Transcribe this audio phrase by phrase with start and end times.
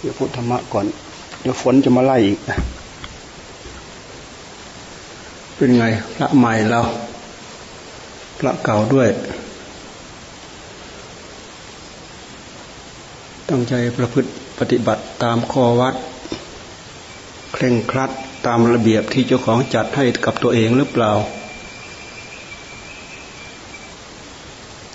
[0.00, 0.86] เดี๋ยวพูดธรรมะก่อน
[1.40, 2.38] เดี๋ยวฝนจะมาไล่อีก
[5.56, 5.84] เป็นไง
[6.14, 6.80] พระใหม่เรา
[8.38, 9.08] พระเก่าด้วย
[13.48, 15.94] ตั้งใจประพฤติปฏิบัติตามข้อวัด
[17.52, 18.10] เคร่งครัด
[18.46, 21.12] ตามระเบียบที่เจ้าของจัดให้กับตัวเองหรือเปล่า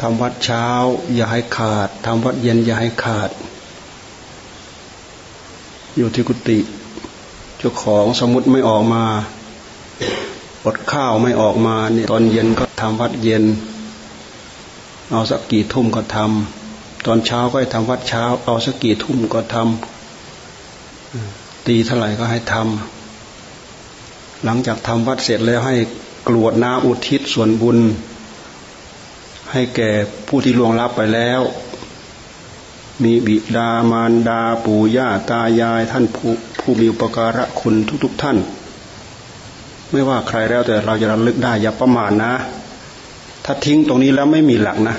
[0.02, 0.66] ทำวัดเช้า
[1.14, 3.30] อย่าให้ขาดทำวัดเย็นอย่าให้ขาด
[5.98, 6.60] อยู่ที่กุฏิ
[7.58, 9.04] เจ้าของสมุดไม่ออกมา
[10.66, 13.44] อดข้าวไม่ออกมาเนี่ยตอนเย็นก็ทำวัดเย็น
[15.12, 25.76] เอาสักกี่ทุ่มก็ทำตอนเช้าก็ให้ทำวัดเช้า เอาสักกี่ทุ่มก็ทำตีเท่าไหร่ก็ให้ทำหลังจากทำวัดเสร็จแล้วให้
[26.28, 27.78] กรวดน้ำอุทิศส่วนบุญ
[29.52, 29.90] ให้แก่
[30.28, 31.42] ผู้ที่ล่วงลับไปแล้ว
[33.04, 38.38] มีบิดามารดาปู่ย่าตายายท่านผู้ผู้มีอุปการะคุณทุกๆท่าน
[39.92, 42.32] ไม่ว่าใครแล้วแต่เราจะระลึกได้อย่าประมาทนะ
[43.46, 44.96] ถ้าทิ้งตรงนี้แล้วไม่มีหลักนะ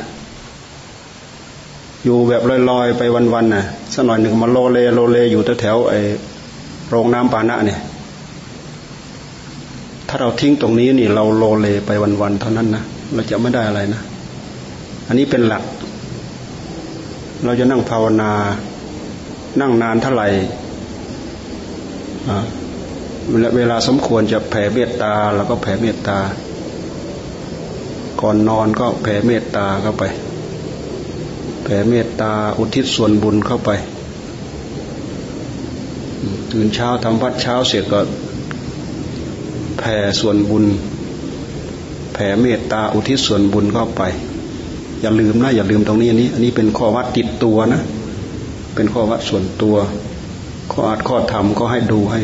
[2.05, 3.03] อยู่แบบลอยๆไป
[3.35, 6.01] วันๆน่ะสักหน่อยหนึ่งมาโลเลโลเลอยู่แถวๆไอ้
[6.89, 7.81] โรงน้ำปานะเนี่ย
[10.09, 12.83] ถ้าเราทิ้งตรงนี้นี่ เราโลเลไปวันๆเท่านั้นนะ
[13.15, 14.01] เราจะไม่ได้อะไรนะ
[15.09, 15.63] อันนี้เป็นหลัก
[17.45, 18.33] เราจะนั่งภาวนา
[19.61, 20.29] นั่งนานเท่าไหร่
[23.57, 26.19] เวลาสมควรจะแผ่เมตตาเราก็แผ่เมตตา
[28.21, 30.05] ก่อนนอนก็แผ่เมตตาเข้าไป
[31.65, 33.71] แผ่เมตตาอุทิศส่วนบุญเข้าไป
[36.53, 38.01] ตื่นเช้าทำวัดเช้าเสร็จก็
[39.79, 40.65] แผ่ส่วนบุญ
[42.15, 44.03] แผ่เมตตาอุทิศส่วนบุญเข้าไป
[45.03, 47.83] อย่าลืมนะอย่าลืมตรงนี้อันนี้ อันนี้เป็นข้อวัดติดตัวนะ
[48.75, 49.77] เป็นข้อวัดส่วนตัว
[50.73, 52.21] ข้ออาจข้อธรรมก็ให้ดูให้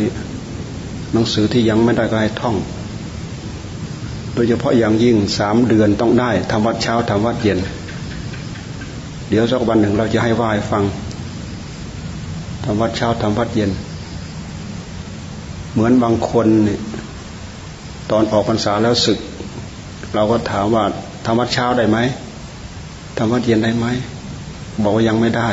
[1.13, 2.57] หนังสือที่ยังไม่ได้ก็ให้ท่อง
[4.35, 7.59] โดยเฉพาะอย่างยิ่งสามเดือนต้องได้ทำวัดเช้าทำวัดเย็น
[9.29, 10.85] เดี๋ยวสักวันหนึ่งเราจะให้วายฟัง
[12.65, 13.71] ทำวัดเช้าทำวัดเย็น
[15.73, 16.81] เหมือนบางคนเนี่ย
[18.11, 19.19] ตอนออกพรรษาแล้วศึก
[20.15, 20.85] เราก็ถามว่า
[21.25, 21.99] ทำวัดเช้าได้ไหม
[23.19, 23.87] ทำวัดเรียนได้ไหม
[24.83, 25.49] บอกว่ายังไม่ได้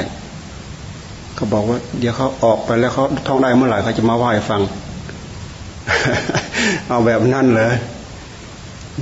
[1.36, 4.62] เขาบอกว่า เดี๋ยวเขาออกไปแล้วเขาท่องได้เมื่อไหร่เขาจะมาไหว้ฟัง
[6.88, 7.74] เอาแบบนั่นเลย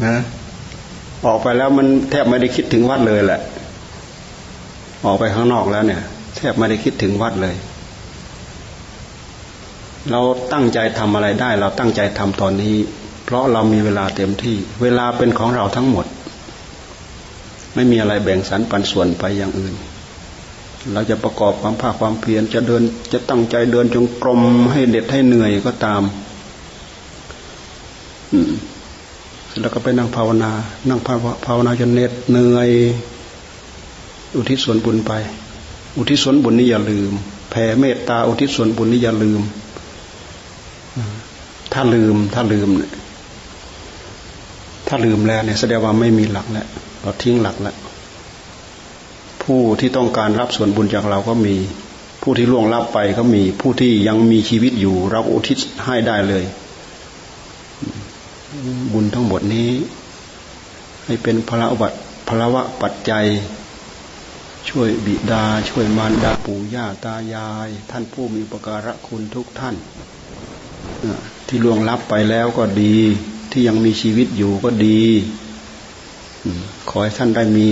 [0.05, 0.15] นะ
[1.25, 3.41] ออกไปแล้วมันแทบไม่ได้คิดถึงวัดเลยแหละ
[5.05, 6.01] ออกไปข้างนอกแล้วเนี่ย
[6.37, 7.55] แทบไม่ได้คิดถึงวัดเลย
[10.11, 10.21] เรา
[10.53, 12.75] ตั้งใจทำอะไรได้ เราตั้งใจทำตอนนี้
[13.25, 16.05] เพราะเรามีเวลาเต็มที่ เวลาเป็นของเราทั้งหมด
[17.75, 19.73] ไม่มีอะไรแบ่งสรรปันส่วนไปอย่างอื่น
[20.93, 24.41] เราจะประกอบความภาคความเพียรจะเดินจะตั้งใจเดินจงกรม
[24.71, 26.03] ให้เด็ดให้เหนื่อยก็ตาม
[29.59, 30.51] แล้วก็ไปนั่งภาวนา
[30.89, 30.99] นั่ง
[31.45, 32.69] ภาวนาจนเหน็ดเหนื่อย
[34.35, 35.11] อุทิศส่วนบุญไป
[35.97, 37.11] อุทิศส่วนบุญนี่อย่าลืม
[37.49, 39.41] แผ่เมตตาอุทิศส่วนบุญนี่อย่าลืม
[41.73, 42.91] ถ้าลืม ถ้าลืมเนี่ย
[44.87, 46.67] ถ้าลืมแล้วเนี่ยแสดงว่าไม่มีหลักแล้ว
[47.03, 47.75] เราทิ้งหลักแล้ว
[49.43, 51.55] ผู้ที่ต้องการรับส่วนบุญจากเราก็มี
[52.21, 56.43] ผู้ที่ล่วงลับไปก็มี ผู้ที่ยังมีชีวิตอยู่ เราอุทิศให้ได้เลย
[58.93, 59.69] บุญทั้งหมดนี้
[61.05, 61.93] ให้เป็นพระวัต
[62.27, 63.25] พระวะปัจจัย
[64.69, 69.75] ช่วยบิดา ช่วยมารดาปู่ย่าตายาย ท่านผู้มีประการะคุณทุกท่าน
[71.47, 72.95] ที่ล่วงลับไปแล้วก็ดี
[73.51, 75.01] ที่ยังมีชีวิตอยู่ก็ดี
[76.89, 77.69] ขอให้ท่านได้มี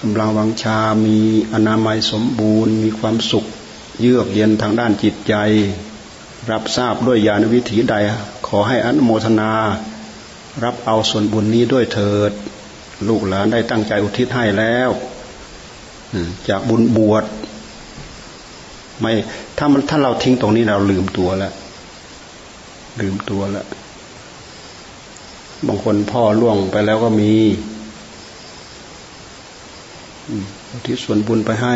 [0.00, 1.18] กำลังวังชา มี
[1.52, 3.44] อนามัยสมบูรณ์ มีความสุข
[4.00, 5.34] เยือกเย็นทางด้านจิตใจ
[6.50, 7.94] รับทราบด้วยญาณวิถีใด
[8.46, 9.52] ขอให้อนุโมทนา
[10.64, 12.32] รับเอาส่วนบุญนี้ด้วยเถิด
[13.08, 14.90] ลูกหลานได้ตั้งใจอุทิศให้แล้ว
[16.48, 17.24] จากบุญบวช
[19.00, 19.12] ไม่
[19.58, 21.52] ถ้ามันถ้าเราทิ้งตรงนี้เราลืมตัวแล้ว
[23.00, 23.66] ลืมตัวแล้ว
[25.66, 27.32] บางคนพ่อล่วงไปแล้วก็มี
[30.72, 31.74] อุทิศส่วนบุญไปให้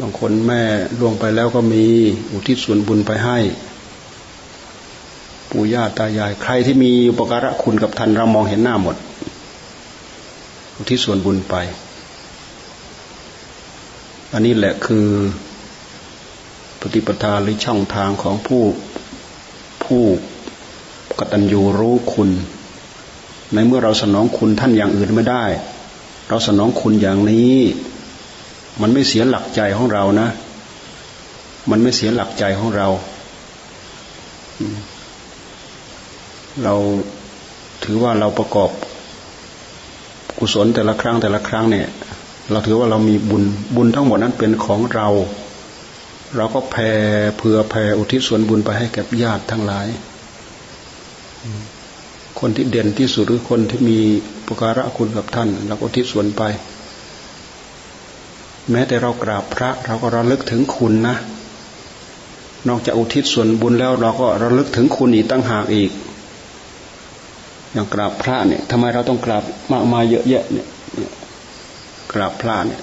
[0.00, 0.62] บางคนแม่
[0.98, 1.84] ล่วงไปแล้วก็มี
[2.32, 3.38] อุทิศส่วนบุญไปให้
[5.50, 8.96] ปู่ย่าตายาย ใครที่มีอุปการะคุณกับท่านเรามองเห็นหน้าหมด
[10.76, 11.54] อุทิศส่วนบุญไป
[14.32, 15.08] อันนี้แหละคือ
[16.80, 18.62] ปฏิปทาหรือช่องทางของผู้
[19.84, 20.02] ผู้
[21.18, 22.30] กตัญญูรู้คุณ
[23.54, 25.44] ในเมื่อเราสนองคุณท่านอย่างอื่นไม่ได้
[26.28, 27.56] เราสนองคุณอย่างนี้
[28.80, 30.28] มันไม่เสียหลักใจของเรานะ
[31.70, 32.88] มันไม่เสียหลักใจของเรา
[36.62, 36.74] เรา
[37.84, 38.70] ถือว่าเราประกอบ
[40.38, 41.86] กุศลแต่ละครั้งแต่ละครั้งเนี่ย
[42.50, 43.44] เราถือว่าเรามีบุญ
[43.76, 45.08] บุญทั้งหมดนั้นเป็นของเรา
[46.36, 46.90] เราก็แผ่
[47.36, 49.86] เผื่อแผ่อุทิศส่วนบุญไปให้แก่ญาติทั้งหลาย
[52.40, 53.98] คนที่เด่นที่สุดหรือคนที่มี
[54.46, 56.42] ปุการะคุณกับท่านเราก็อุทิศส่วนไป
[58.70, 61.16] แม้แต่เรากราบพระ เราก็ระลึกถึงคุณนะ
[62.68, 65.90] นอกจากอุทิศส่วนบุญแล้ว เราก็ระลึกถึงคุณอีกตั้งหากอีก
[67.72, 69.42] อย่างกราบพระเนี่ยทำไมเราต้องกราบ
[69.72, 70.68] มากมายเยอะแยะเนี่ย
[72.12, 72.80] กราบพระเนี่ย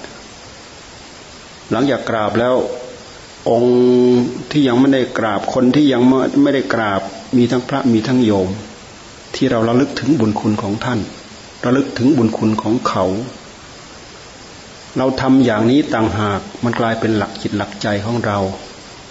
[1.70, 2.54] หลังจากกราบแล้ว
[3.50, 3.74] องค์
[4.50, 6.02] ที่ยังไม่ได้กราบคนที่ยัง
[6.42, 7.00] ไม่ได้กราบ
[7.36, 8.48] มีทั้งพระมีทั้งโยม
[9.34, 11.00] ที่เราระลึกถึงบุญคุณของท่าน
[11.64, 13.04] ระลึกถึงบุญคุณของเขา
[14.98, 18.38] เราทำอย่างนี้ต่างหากมันกลายเป็นหลักจิตหลักใจของเรา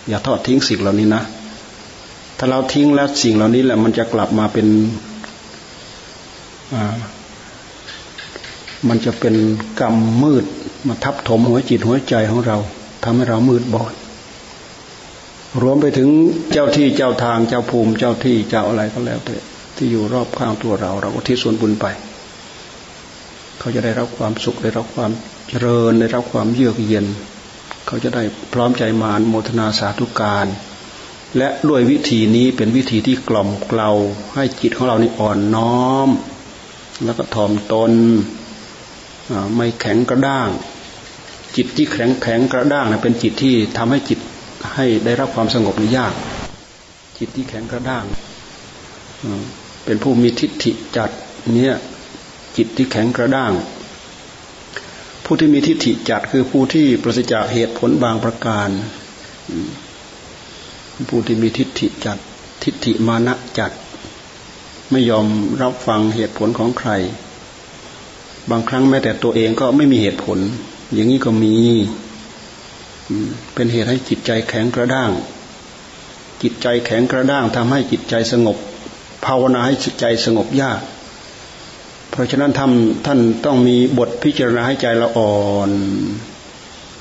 [0.07, 1.23] อย่าทอดทิ้งสิ่งเหล่านี้นะ
[2.37, 4.67] ถ้าเราทิ้งแล้วสิ่งเหล่านี้แหละมันจะกลับมาเป็น
[8.87, 9.35] มันจะเป็น
[9.79, 10.45] กรรมมืด
[10.87, 12.57] มาทับถมหัวจิตหัวใจของเรา
[13.03, 13.93] ทำให้เรามืดบอด
[15.61, 16.09] รวมไปถึง
[16.51, 19.35] เจ้าที่เจ้าทางเจ้าภูมิเจ้าที่เจ้าอะไรก็แล้วแต่
[19.83, 21.85] ที่อยู่รอบข้างตัวเรา เราก็ที่ส่วนบุญไป
[23.59, 25.11] เขาจะได้รับความสุขได้รับความ
[25.49, 27.05] เจริญได้รับความเยือกเย็น
[27.87, 28.23] เขาจะได้
[28.53, 30.47] พร้อมใจมานโมทนาสาธุการ
[31.37, 33.91] และด้วยวิธีนี้เป็นวิธีที่กล่อมเกลา
[34.35, 36.09] ให้จิตของเรานี่อ่อนน้อม
[37.05, 37.91] แล้วก็ถ่อมตน
[39.55, 40.49] ไม่แข็งกระด้าง
[41.55, 44.19] จิตที่แข็งแข็งกระด้างนะเป็นจิตที่ทำให้จิต
[44.75, 46.13] ให้ได้รับความสงบนี่ยาก
[47.17, 48.05] จิตที่แข็งกระด้าง
[49.85, 51.09] เป็นผู้มีทิฏฐิจัด
[51.53, 51.73] เนี่ย
[52.57, 53.53] จิตที่แข็งกระด้าง
[55.23, 58.69] ผู้ที่มีทิฏฐิจัดคือผู้ที่ประสิทธิจากเหตุผลบางประการ
[61.09, 62.17] ผู้ที่มีทิฏฐิจัด
[62.63, 63.71] ทิฏฐิมานะจัด
[64.91, 65.25] ไม่ยอม
[65.61, 66.91] รับฟังเหตุผลของใคร
[68.49, 70.39] บางครั้งแม้แต่ตัวเองก็ไม่มีเหตุผล
[70.93, 71.55] อย่างนี้ก็มี
[73.53, 75.11] เป็นเหตุให้จิตใจแข็งกระด้าง
[76.41, 78.57] จิตใจแข็งกระด้างทำให้จิตใจสงบ
[79.25, 80.81] ภาวนาให้ใจสงบยาก
[82.09, 85.69] เพราะฉะนั้นทำท่านต้องมีบทพิจารณาให้ใจเราอ่อน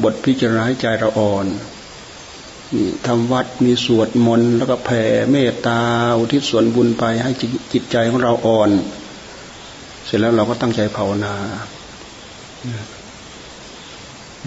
[0.05, 1.46] บทพิจารณาให้ใจเราอ่อน
[2.75, 5.81] มีทำวัดมีสวดมนต์แล้วก็แผ่เมตตา
[6.19, 7.31] อุทิศส่วนบุญไปให้
[7.72, 8.70] จิตใจของเราอ่อน
[10.05, 11.34] เสร็จแล้วเราก็ตั้งใจภาวนา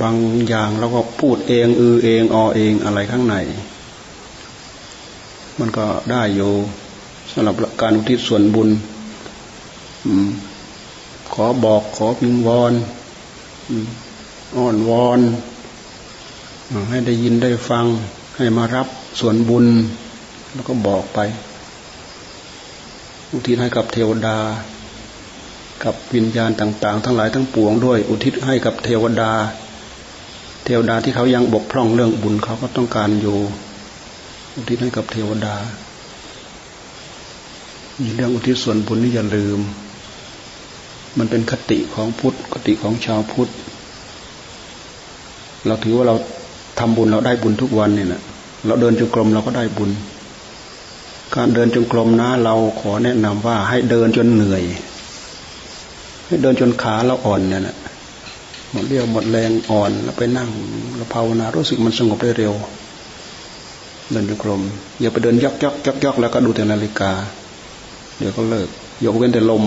[0.01, 0.15] บาง
[0.47, 3.35] อย่างเราก็พูดเอง อือเองอเองอะไรข้างใน
[5.59, 6.53] มันก็ได้อยู่
[7.31, 8.69] สำหรับการอุทิศส่วนบุญ
[11.33, 12.73] ขอบอกขอพิงวอน
[14.55, 15.19] อ้อนวอน
[16.89, 17.85] ให้ได้ยินได้ฟัง
[18.37, 18.87] ให้มารับ
[19.19, 19.65] ส่วนบุญ
[20.53, 21.19] แล้วก็บอกไป
[23.31, 24.37] อุทิศให้กับเทวดา
[25.83, 29.31] กับวิญญาณต่าง ๆ ทั้งหลายทั้งปวงด้วย อุทิศให้กับเทวดา
[30.65, 33.37] เทวดาที่เขายังบกพร่องเรื่องบุญเขาก็ต้องการอยู่
[34.55, 35.55] อุทิศให้กับเทวดา
[38.15, 39.59] เรื่องอุทิศส่วนบุญนี่อย่าลืม
[41.17, 43.51] มันเป็นคติของพุทธคติของชาวพุทธ
[45.65, 46.15] เราถือว่าเรา
[46.79, 48.21] ทำบุญเราได้บุญทุกวันเนี่ยนะ
[48.65, 49.91] เราเดินจงกรมเราก็ได้บุญ
[51.35, 54.63] การเดินจงกรมนะ เราขอแนะนำว่าให้เดินจนเหนื่อย
[56.25, 57.77] ให้เดินจนขาเราอ่อนเนี่ยนะ
[58.71, 60.49] หมดเรี่ยวหมดแรงอ่อนแล้วไปนั่ง
[60.95, 62.53] เราภาวนารู้สึกมันสงบได้เร็ว
[64.11, 64.61] เดินจงกรม
[65.01, 67.11] อย่าไปเดินยอกยอกยอกยอกแล้วก็ดูแต่นาฬิกา
[68.23, 68.69] ดี๋ยวก็เลิก
[69.05, 69.63] ยกเว้นแต่ลม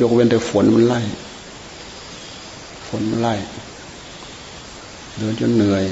[0.00, 1.00] ยกเว้นแต่ฝนมันไล่
[2.88, 3.34] ฝนมันไล่
[5.18, 5.84] เดินจนเหนื่อย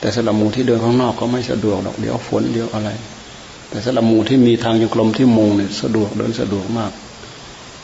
[0.00, 2.90] แต่สำหรับหมู่ที่เดินข้างนอกก็ไม่สะดวกดอก เดี๋ยวฝนเดี๋ยวอะไร
[3.68, 6.92] แต่สำหรับหมู่ที่มีทางยงกลมที่มุงเนี่ยสะดวกเดินสะดวกมาก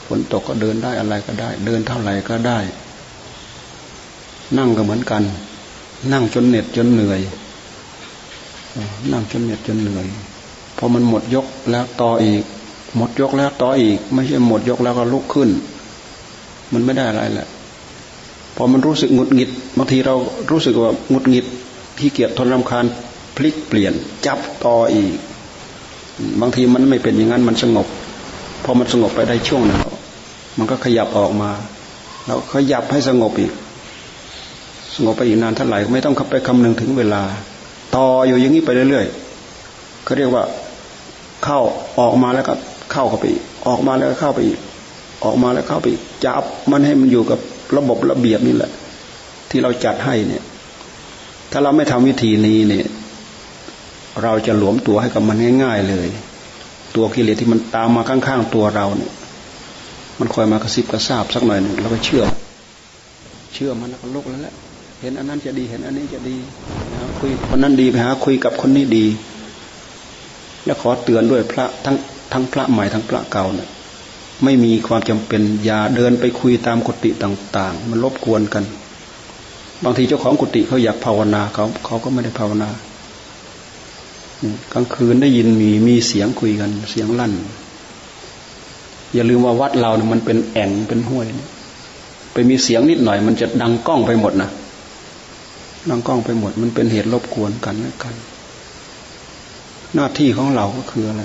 [0.06, 2.58] ฝนตกก็เดินได้อะไรก็ได้ เดินเท่าไหร่ก็ได้
[4.58, 5.22] นั่งก็เหมือนกัน
[6.12, 7.20] นั่งจนเหน็ดจนเหนื่อย
[9.12, 10.06] นั่งจนเหน็ดจนเหนื่อย
[10.76, 12.42] พอมันหมดยกแล้วต่ออีก
[12.96, 15.50] หมดยกแล้วต่ออีก ไม่ใช่หมดยกแล้วก็ลุกขึ้น
[16.72, 17.48] มันไม่ได้อะไรแหละ
[18.56, 20.14] พอมันรู้สึกหงุดหงิดบางทีเรา
[20.50, 21.46] รู้สึกว่าหงุดหงิด
[21.98, 22.84] ขี้เกียจทนรำคาญ
[23.36, 23.92] พลิกเปลี่ยน
[24.26, 25.12] จับต่ออีก
[26.40, 27.86] บางทีมันไม่เป็นอย่างนั้นมันสงบ
[28.64, 29.80] พอมันสงบไปได้ช่วงหนึ่ง
[30.58, 31.50] มันก็ขยับออกมา
[32.26, 33.52] แล้วขยับให้สงบอีก
[34.94, 37.22] สงบไปอีกนานเท่าไหร่ไม่ต้องไปคำนึงถึงเวลา
[37.96, 40.44] ต่ออยู่อย่างนี้ไปเรื่อยๆเขาเรียกว่า
[41.44, 41.60] เข้า
[41.98, 42.54] ออกมาแล้วก็
[42.92, 44.58] เข้าเข้าไปอีกออกมาแล้วเข้าไปอีก
[45.24, 47.38] ออกมาแล้วเข้าไปอีกจับมันให้มันอยู่กับ
[47.76, 48.70] ระบบระเบียบนี่แหละ
[49.50, 50.42] ที่เราจัดให้เนี่ย
[51.50, 52.86] ถ้าเราไม่ทำวิธีนี้เนี่ย
[54.22, 56.08] เราจะหลวมตัวให้กับมันง่ายๆเลย
[56.96, 59.12] ตัวกิเลสที่มันตามมาข้างๆตัวเราเนี่ย
[60.18, 62.24] มันคอยมากระซิบกระซาบสักหน่อยหนึ่งเราก็เชื่อ
[63.54, 64.54] เชื่อมันแล้วก็ลุกแล้วแหละ
[65.00, 66.36] เห็นอันนั้นจะดีเห็นอันนี้จะดี
[66.92, 69.06] นะคุยคนนั้นดีไปหาคุยกับคนนี้ดี
[70.64, 71.96] แล้วขอเตือนด้วยพระทั้ง
[72.32, 73.68] ทั้งพระใหม่ทั้งพระเก่าเนี่ย
[74.44, 78.64] ไม่มีความจำเป็นอย่าเดินไปคุยตามกุฏิต่าง ๆ มันรบกวนกัน
[79.84, 82.68] บางทีเจ้าของกุฏิเขาอยากภาวนาเขาเขาก็ไม่ได้ภาวนา
[84.72, 87.32] กลางคืนได้ยินมีมีเสียงคุยกัน เสียงลั่น
[89.14, 91.26] อย่าลืมว่าวัดเราเนี่ยมันเป็นแอ่งเป็นห้วย
[92.32, 94.50] ไปมีเสียงนิดหน่อย มันจะดังกล้องไปหมดนะ
[95.90, 98.14] ดังกล้องไปหมด มันเป็นเหตุรบกวนกันและกัน
[99.94, 101.22] หน้าที่ของเราก็คืออะไร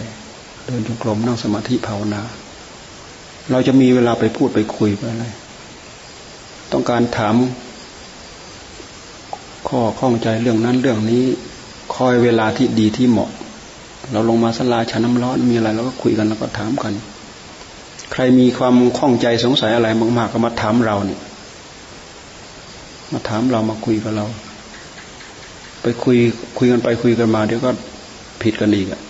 [0.65, 2.21] เดินจงกรมนั่งสมาธิภาวนา
[3.51, 5.25] เราจะมีเวลาไปพูดไปคุยไปอะไร
[6.71, 7.35] ต้องการถาม
[9.67, 11.23] ข้อข้องใจเรื่องนั้นเรื่องนี้
[11.95, 13.29] คอยเวลาที่ดีที่เหมาะ
[14.11, 16.93] เราลงมาสลาชาน้ำร้อนมีอะไรเราก็คุยกันแล้วก็ถามกัน
[18.11, 19.87] ใครมีความข้องใจสงสัยอะไร
[20.17, 21.21] มากๆก็มาถามเราเนี่ย
[23.11, 24.25] มาถามเรามาคุยกับเรา
[25.81, 26.17] ไปคุย
[26.57, 27.71] คุยกันไปคุยกันมาเดี๋ยวก็
[28.41, 29.01] ผิดกันอีกอะ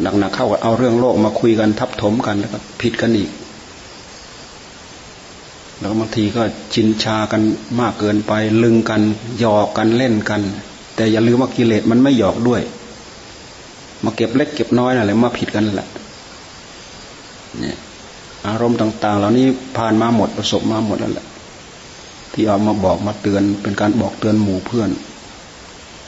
[0.00, 3.30] หนักๆเข้ากับเอาเรื่องโลกมาคุยกันทับถมกันแล้วก็ผิดกันอีก
[5.78, 6.42] แล้วบางทีก็
[6.74, 7.42] จินชากัน
[7.80, 8.32] มากเกินไป
[8.62, 9.02] ลึงกัน
[9.38, 10.42] หยอกกันเล่นกัน
[10.96, 12.62] แต่อย่าลืมว่ากิเลสมันไม่หยอกด้วย
[14.04, 15.88] มาเก็บเล็กเก็บน้อยอะไรมาผิดกันแหละ
[17.60, 17.76] เนี่ย
[18.46, 19.46] อารมณ์ต่าง ๆ เหล่านี้
[19.76, 21.26] ผ่านมาหมดประสบมาหมดแล้วแหละ
[22.32, 24.90] ที่เอามาบอกมาเตือนเป็นการบอกเตือนหมู่เพื่อน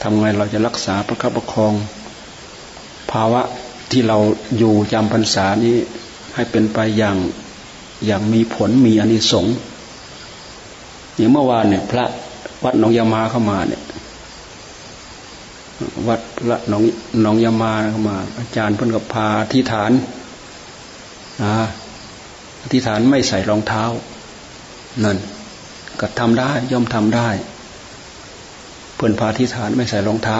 [0.01, 1.73] ทำไงเราจะรักษาประคับประคอง
[3.11, 3.41] ภาวะ
[3.91, 4.17] ที่เรา
[4.57, 5.75] อยู่จำพรรษานี้
[6.35, 7.17] ให้เป็นไปอย่าง
[8.05, 9.55] อย่างมีผลมีอนิสงส์
[11.15, 12.05] อย่างเมื่อวานเนี่ย พระ
[12.63, 13.81] วัดหนองยามาเข้ามาเนี่ย
[16.07, 16.83] วัดพระหนอง
[17.21, 19.91] หนองยามาเข้ามา อาจารย์เพิ่นกับพาที่ฐาน
[21.43, 21.55] นะ
[22.63, 23.83] อธิษฐานไม่ใส่รองเท้า
[25.03, 25.17] นั่น
[25.99, 27.29] ก็ทำได้ย่อมทำได้
[28.95, 30.39] เพื่อนพาที่ฐานไม่ใส่รองเท้า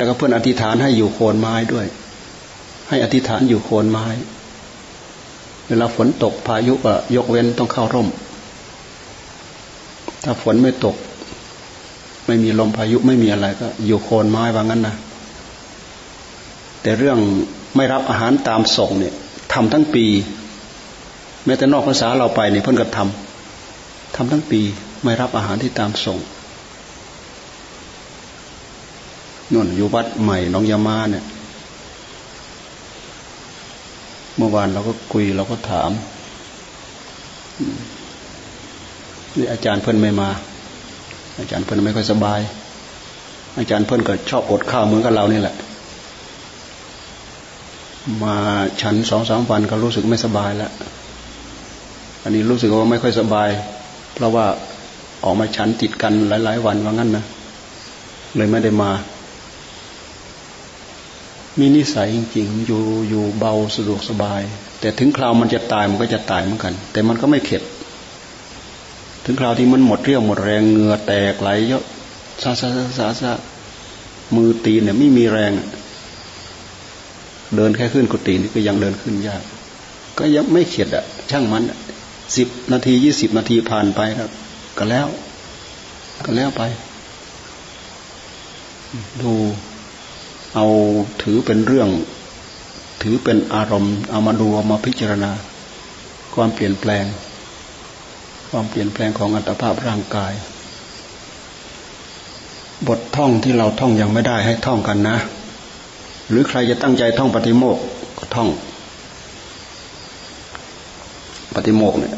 [0.00, 1.86] แล้วก็เพื่อนอธิษฐานให้อยู่โคนไม้ด้วย
[2.88, 4.06] ให้อธิษฐานอยู่โคนไม้
[5.68, 8.08] เวลาฝนตกพายุก็ยกเว้นต้องเข้าร่ม
[10.24, 10.96] ถ้าฝนไม่ตก
[12.26, 14.96] ไม่มีลมพายุไม่มีอะไรก็ อยู่โคนไม้ว่างั้นนะ
[16.82, 17.18] แต่เรื่อง
[17.76, 19.14] ไม่รับอาหารตามส่งเนี่ย
[19.52, 20.04] ทำทั้งปี
[21.44, 24.60] แม้แต่นอกภาษาเราไปเนี่ยเพิ่อนก็ทำทำทั้งปี
[25.04, 26.18] ไม่รับอาหารที่ตามส่ง
[29.54, 31.24] นุ่นอยู่วัดใหม่น้องยามาเนี่ย
[34.36, 35.90] เมื่อวานเราก็คุยเราก็ถาม
[39.36, 40.30] นี่อาจารย์เพิ่นไม่มา
[41.38, 42.40] อาจารย์เพิ่นไม่ค่อยสบาย
[43.58, 45.54] อาจารย์เพิ่นก็ชอบอดข้าวเหมือนกับเรานี่แหละ
[48.22, 48.36] มา
[48.80, 50.72] ฉันสองสามวันก็รู้สึกไม่สบายแล้ว
[52.22, 53.48] อันนี้รู้สึกว่าไม่ค่อยสบาย
[54.14, 54.46] เพราะว่า
[55.24, 57.24] ออกมาฉันติดกันหลาย ๆ วันว่างั้นนะ
[58.36, 58.90] เลยไม่ได้มา
[61.60, 64.42] มีนิสัยจริง ๆ อยู่อยู่เบาสะดวกสบาย
[64.80, 67.62] แต่ถึงคราวมันจะตายมันก็จะตายเหมือนกัน แต่มันก็ไม่เข็ด
[69.24, 71.84] ถึงคราวที่มันหมดเรี่ยวหมดแรงเหงื่อแตกไหลเยอะ
[72.42, 73.32] ซาซาซาซาซา
[74.36, 75.52] มือตีเนี่ยไม่มีแรง
[77.56, 79.42] เดินแค่ขึ้นกุฏินี่ก็ยังเดินขึ้นยาก
[80.18, 81.62] ก็ยังไม่เข็ดอะ ช่างมัน
[82.36, 84.30] สิบนาทียี่สิบนาทีผ่านไปครับ
[84.78, 85.06] ก็แล้ว
[86.24, 86.62] ก็แล้วไป
[89.22, 89.32] ดู
[90.54, 90.66] เอา
[91.22, 91.88] ถือเป็นเรื่อง
[93.02, 95.30] ถือเป็นอารมณ์ เอามาดูเอามาพิจารณา
[96.34, 97.04] ความเปลี่ยนแปลง
[98.50, 100.32] ความเปลี่ยนแปลงของอัตภาพร่างกาย
[102.88, 105.16] บทท่องที่เราท่องยังไม่ได้ให้ท่องกันนะ
[106.28, 107.78] หรือใครจะตั้งใจท่องปฏิโมก
[108.18, 108.48] ก็ท่อง
[111.54, 112.14] ปฏิโมกเนี่ย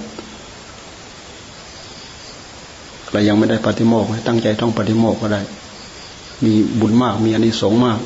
[3.07, 5.41] ใครยังไม่ได้ปฏิโมกให้ตั้งใจท่องปฏิโมกก็ได้
[6.45, 7.99] มีบุญมากมีอานิสงส์มาก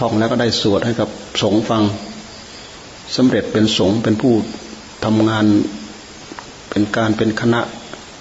[0.00, 1.08] ท่องแล้วก็ได้สวดให้กับ
[1.42, 1.82] สงฆ์ฟัง
[3.16, 4.34] สำเร็จเป็นสงฆ์เป็นผู้
[5.04, 5.44] ทำงาน
[6.70, 7.60] เป็นการเป็นคณะ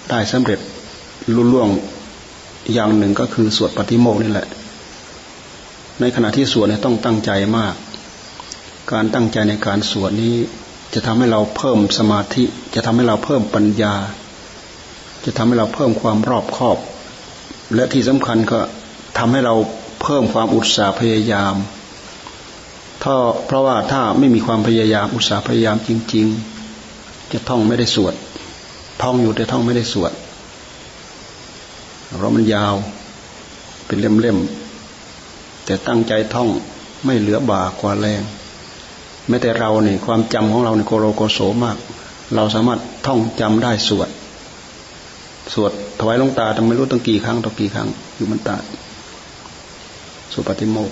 [0.10, 0.60] ได้สำเร็จ
[1.36, 1.70] รุ่ล่วง
[2.74, 4.48] อย่างหนึ่งก็คือสวดปฏิโมกนี่แหละ
[6.00, 7.76] ในขณะที่สวดเนี่ยต้องตั้งใจมาก
[8.92, 10.36] การตั้งใจในการสวดนี้
[10.94, 12.44] จะทำให้เราเพิ่มสมาธิ
[12.76, 13.96] จะทำให้เราเพิ่มปัญญา
[15.26, 16.78] จะทำให้เราเพิ่มความรอบคอบ
[17.76, 18.60] และที่สำคัญก็
[19.18, 19.56] ทำให้เรา
[20.02, 21.56] เพิ่มความอุตสาห์พยายาม
[23.04, 23.16] ถ้า
[23.46, 26.28] เพราะว่าถ้าไม่มีความพยายามอุตสาห์พยายามจริง
[26.80, 28.14] ๆ จะท่องไม่ได้สวด
[29.02, 30.12] ท่องอยู่แต่ท่องไม่ได้สวด
[32.18, 32.76] เพราะมันยาว
[33.86, 36.50] เป็นเล่มๆแต่ตั้งใจท่อง
[37.06, 38.22] ไม่เหลือบ่ากว่าแรง
[39.28, 41.78] แม้แต่เราเนี่ยความจำของเราเนี่ยโกโรโกโสมาก
[42.36, 44.10] เราสามารถท่องจำได้สวด
[45.54, 48.56] สวดถวายลงตาทำไม่รู้ตั้งกี่ครั้งต่อกี่ครั้งอยู่มันตา
[50.40, 50.92] สวดปฏิโมก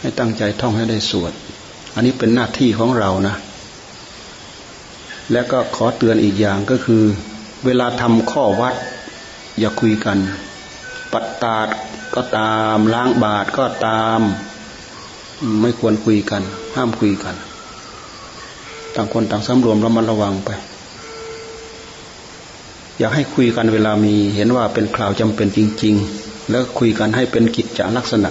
[0.00, 1.32] ให้ตั้งใจท่องให้ได้สวด
[1.94, 3.34] อันนี้เป็นหน้าที่ของเรานะ
[5.32, 7.02] และก็ขอเตือนอีกอย่างก็คือ
[7.64, 8.74] เวลาทำข้อวัด
[9.58, 10.18] อย่าคุยกัน
[11.12, 11.68] ปัตตาด
[12.14, 14.20] ก็ตามล้างบาทก็ตาม
[15.60, 16.42] ไม่ควรคุยกัน
[16.76, 17.34] ห้ามคุยกัน
[18.94, 20.50] ต่างคนต่างสำรวมระมัดระวังไป
[22.98, 28.30] อยากให้คุยกันเวลามีเห็นว่าเป็นคราวจำเป็นจริง ๆ แล้วคุยกันให้เป็นกิจจลักษณะ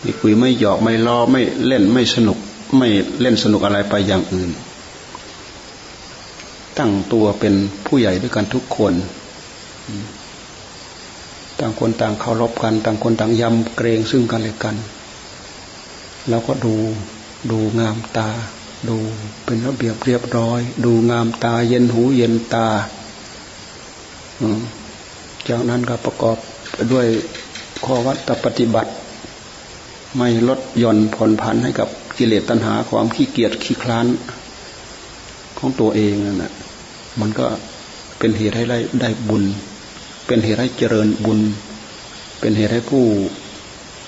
[0.00, 2.38] ไม่คุยไม่หยอกไม่ล้อไม่เล่นไม่สนุก
[2.78, 2.88] ไม่
[3.20, 4.50] เล่นสนุกอะไรไปอย่างอื่น
[6.78, 7.54] ตั้งตัวเป็น
[7.86, 8.94] ผู้ใหญ่ด้วยกันทุกคน
[11.58, 14.76] ต่างคนต่างเคารพกัน ต่างคนต่างยำเกรงซึ่งกันและกัน
[16.28, 16.74] แล้วก็ดู
[17.50, 18.28] ดูงามตา
[18.88, 18.96] ดู
[19.44, 22.68] เป็นระเบียบเรียบร้อย ดูงามตาเย็นหูเย็นตา
[25.48, 26.36] จากนั้นก็ประกอบ
[26.92, 27.06] ด้วย
[27.84, 28.90] ข้อวัดปฏิบัติ
[30.16, 34.06] ไม่ลดหย่อนผ่อนผันให้กับกิเลสตัณหาความขี้เกียจขี้คลาน
[35.58, 36.52] ของตัวเองนั่นแหะ
[37.20, 37.46] มันก็
[38.18, 39.44] เป็นเหตุให้ได้ได้บุญ
[40.26, 41.40] เป็นเหตุให้เจริญบุญ
[42.40, 43.04] เป็นเหตุให้ผู้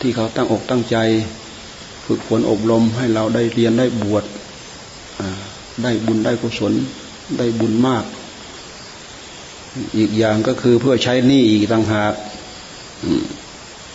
[0.00, 0.96] ที่เขาตั้งอกตั้งใจ
[2.06, 4.24] ฝึกฝนอบรมให้เราได้เรียนได้บวช
[5.82, 6.72] ได้บุญได้กุศล
[7.38, 8.04] ได้บุญมาก
[9.96, 12.14] อีกอย่างก็คือเพื่อใช้หนี้อีกต่างหาก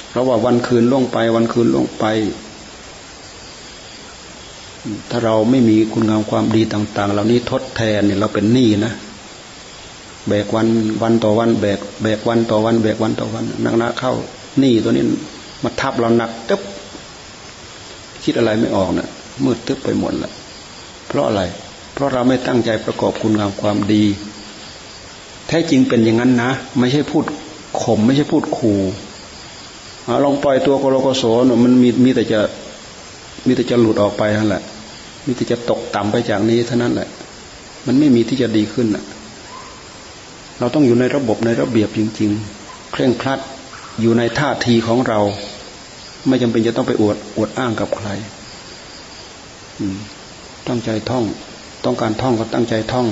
[0.09, 2.05] เพราะว่าวันคืนล่วงไป วันคืนล่วงไป
[5.09, 8.93] ถ้าเราไม่มีคุณงามความดีต่าง ๆ เหล่านี้ทดแทนเนี่ยเราเป็นหนี้นะ
[10.27, 10.67] แบกวัน
[11.01, 14.13] วันต่อวัน แบกแบกวันต่อวัน แบกวันต่อวันนักนาเข้า
[14.59, 15.03] หนี้ตัวนี้
[15.63, 16.61] มาทับเราหนักตึ๊บ
[18.23, 19.09] คิดอะไรไม่ออกนะ่ะ
[19.43, 20.31] มืดตึ๊บไปหมดละ
[21.07, 21.41] เพราะอะไร
[21.93, 24.03] เพราะเราไม่ตั้งใจประกอบคุณงามความดี
[25.51, 27.25] แท้จริงเป็นอย่างนั้นนะ ไม่ใช่พูด
[27.81, 28.79] ข่มไม่ใช่พูดขู่
[30.23, 32.39] ลองปล่อยตัวโกโลโกโสนมันมีมีแต่จะ
[33.47, 34.63] มีแต่จะหลุดออกไปนั่นแหละ
[35.25, 37.07] มีแต่จะตกต่ำไปจากนี้เท่านั้นแหละ
[37.85, 39.03] มันไม่มีที่จะดีขึ้นอะ
[40.59, 42.29] เราต้องอยู่ในระบบในระเบียบจริง
[42.61, 43.39] ๆ เคร่งครัด
[44.01, 45.19] อยู่ในท่าทีของเรา
[46.27, 48.09] ไม่จำเป็นจะต้องไปอวดอวดอ้างกับใคร
[50.67, 51.25] ตั้งใจท่อง
[51.85, 53.07] ต้องการท่องก็ตั้งใจท่อง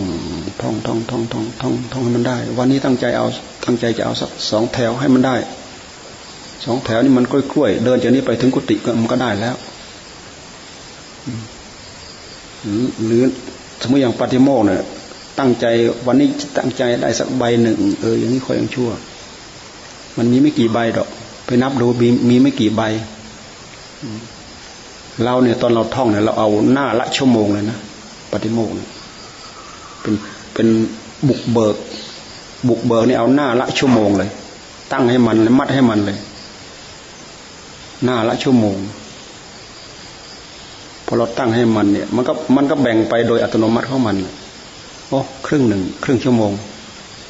[0.62, 3.26] ท่องท่องท่องท่องท่องท่องให้มันได้ วันนี้ตั้งใจเอา
[3.66, 5.36] ตั้งใจจะเอาสักสองแถวให้มันได้
[6.66, 9.56] สองแถวนี่มันกล้วยๆเดินจากนี้ไปถึงกุฏิก็มันก็ได้แล้ว
[13.06, 13.24] หรือ
[13.82, 14.82] สมมติอย่างปฏิโมกเนี่ย
[15.40, 15.66] ตั้งใจ
[16.08, 16.28] วันนี้
[16.58, 18.90] ตั้งใจได้สักใบหนึ่งเอออย่างนี้ค่อยยังชั่ว
[20.18, 21.08] มันมีไม่กี่ใบดอก
[21.46, 22.82] ไปนับดูมีมีไม่กี่ใบ
[25.24, 27.78] เราเนี่ยตอนเราท่องเนี่ยเราเอาหน้าละชั่วโมงเลยนะ
[28.32, 28.90] ปฏิโมกเนี่ย
[30.02, 30.14] เป็น
[30.54, 30.68] เป็น
[31.28, 31.76] บุกเบิก
[32.68, 34.30] บุกเบิกนี่เอาหน้าละชั่วโมงเลย
[34.92, 36.18] ตั้งให้มันมัดให้มันเลย
[38.04, 38.78] หน้าละชั่วโมง
[41.06, 44.16] พอเราตั้งให้มันเนี่ย มันก็มันก็แบ่งไปโดยอัตโนมัติของมัน
[45.10, 46.52] โอ้ครึ่งหนึ่งครึ่งชั่วโมง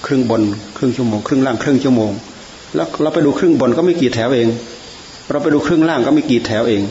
[0.06, 0.42] ครึ่งบน
[0.78, 2.12] ครึ่งชั่วโมง ครึ่งล่างครึ่งชั่วโมง
[2.76, 4.48] แล้วเราไปดูครึ่งบนก็ไม่กี่แถวเอง
[5.32, 6.82] เราไปดูครึ่งล่างก็ไม่กี่แถวเอง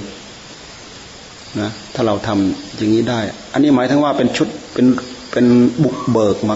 [1.62, 3.20] นะถ้าเราทำอย่างนี้ได้
[3.52, 4.86] อันนี้หมายถึงว่าเป็นชุดเป็น
[5.32, 5.46] เป็น
[5.84, 6.54] บุกเบิกมา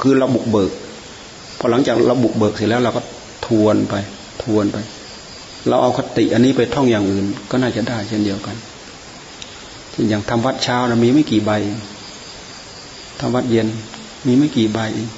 [0.00, 0.70] คือเราบุกเบิก
[1.58, 3.02] พอหลังจากเราบุกเบิกเสร็จแล้วเราก็
[3.46, 3.94] ทวนไป
[4.42, 4.76] ทวนไป
[5.68, 8.56] เราเอาคติอันนี้ไปท่องอย่างอื่น ก็น่าจะได้เช่นเดียวกัน
[9.90, 11.50] เช่นอย่างทำวัดเช้านะมีไม่กี่ใบ
[13.20, 13.68] ทำวัดเย็น
[14.26, 15.08] มีไม่กี่ใบเอง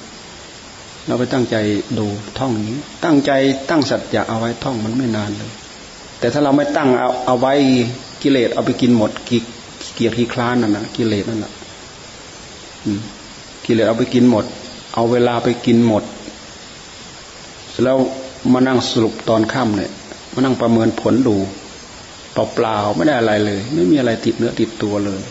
[1.07, 1.55] เราไปตั้งใจ
[1.97, 2.05] ดู
[2.39, 3.31] ท่องนี้ ตั้งใจ
[3.69, 5.51] ตั้งสัจจะเอาไว้ท่องมันไม่นานเลย
[6.19, 7.53] แต่ถ้าเราไม่ตั้งเอาเอาไว้
[8.21, 9.37] กิเลสเอาไปกินหมดกิ
[9.95, 11.53] เกียร์ขี้คลานนั่นนะกิเลสนั่นแหละ
[13.65, 14.45] กิเลสเอาไปกินหมด
[14.93, 16.03] เอาเวลาไปกินหมด
[17.83, 17.97] แล้ว
[18.53, 19.91] มานั่งสรุปตอนค่ำเนี่ย
[20.33, 21.37] มานั่งประเมินผลดู
[22.33, 25.21] เปล่าๆไม่ได้อะไรเลย ไม่มีอะไรติดเนื้อติดตัวเลย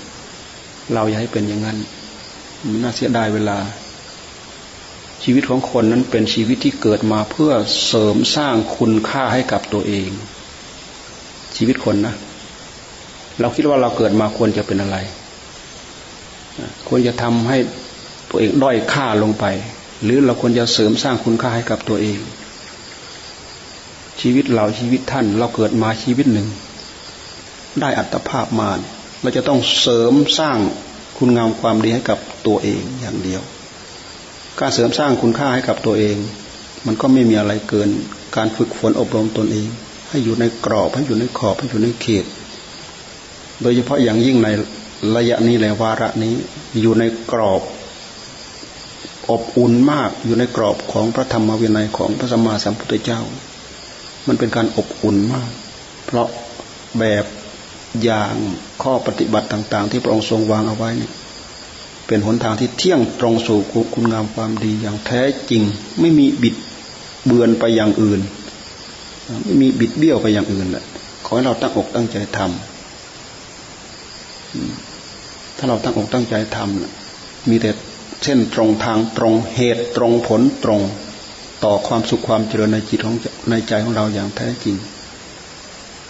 [0.92, 1.78] เราอย่าให้เป็นอย่างนั้น
[2.64, 3.58] มันน่าเสียดายเวลา
[5.22, 7.52] ชีวิตของคนนั้นเป็นชีวิตที่เกิดมาเพื่อ
[7.86, 10.10] เสริมสร้างคุณค่าให้กับตัวเอง
[11.56, 12.14] ชีวิตคนนะ
[13.40, 14.96] เราคิดว่าเราเกิดมาควรจะเป็นอะไร
[16.88, 17.58] ควรจะทำให้
[18.30, 19.44] ตัวเองด้อยค่าลงไป
[20.02, 22.18] หรือเราควรจะเสริมสร้างคุณค่าให้กับตัวเอง
[24.20, 26.48] ชีวิตเราชีวิตท่าน เราเกิดมาชีวิตหนึ่ง
[27.80, 28.70] ได้อัตภาพมา
[29.22, 30.58] เราจะต้องเสริมสร้าง
[31.18, 33.42] คุณงามความดีให้กับตัวเองอย่างเดียว
[34.60, 36.16] การเสริมสร้างคุณค่าให้กับตัวเอง
[36.86, 37.90] มันก็ไม่มีอะไรเกิน
[38.36, 39.68] การฝึกฝนอบรมตนเอง
[40.08, 42.24] ให้อยู่ในกรอบให้อยู่ในขอบให้อยู่ในเขต
[43.62, 44.48] โดยเฉพาะอย่างยิ่งใน
[45.16, 46.34] ระยะนี้เลยวาระนี้
[46.80, 47.62] อยู่ในกรอบ
[49.30, 53.20] อบอุ่นมากอยู่ในกรอบของพระธรรมวินัยของพระสัมมาสัมพุทธเจ้า
[54.26, 55.50] มันเป็นการอบอุ่นมาก
[56.06, 56.28] เพราะ
[56.98, 57.24] แบบ
[58.02, 58.34] อย่าง
[58.82, 61.10] ข้อปฏิบัติต่าง ๆ ที่พระองค์ทรงวางเอาไว้นี่
[62.06, 63.58] เป็นหนทางที่เที่ยงตรงสู่
[63.94, 65.62] คุณงามความดีอย่างแท้จริง
[66.00, 66.54] ไม่มีบิด
[67.26, 68.20] เบือนไปอย่างอื่น
[69.44, 70.84] ไม่มีบิดเบี้ยวไปอย่างอื่นแหละ
[71.24, 72.79] ขอให้เราตั้งอกตั้งใจทำ
[75.56, 77.70] ถ้าเราตั้งอกตั้งใจทำมีแต่
[78.22, 80.80] เส้นตรงทางตรงเหตุตรงผลตรง
[81.64, 83.16] ต่อความสุขความเจริญในจิตของ
[83.50, 84.76] ในใจของเราอย่างแท้จริง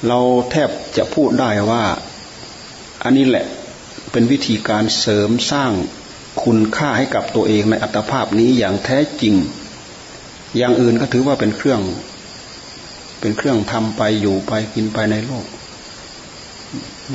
[0.06, 1.84] เราแทบจะพูดได้ว่า
[3.02, 3.46] อันนี้แหละ
[4.12, 5.72] เป็นวิธีการเสริมสร้าง
[6.44, 9.34] คุณค่าให้กับตัวเองในอัตภาพนี้อย่างแท้จริง
[10.56, 11.80] อย่างอื่นก็ถือว่าเป็นเครื่อง
[13.20, 15.44] เป็นเครื่องทำไปอยู่ไปกินไปในโลก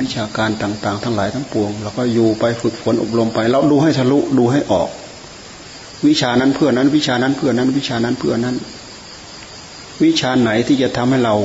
[0.00, 4.88] วิชาการต่างๆ ทั้งหลายทั้งปวงเราก็อยู่ไปฝึกฝนอบรมไป เราดูให้ทะลุดูให้ออก
[6.06, 8.56] วิชานั้นเพื่อนั้น วิชานั้นเพื่อนั้น วิชานั้นเพื่อนั้น
[10.02, 11.36] วิชาไหนที่จะทำให้เรา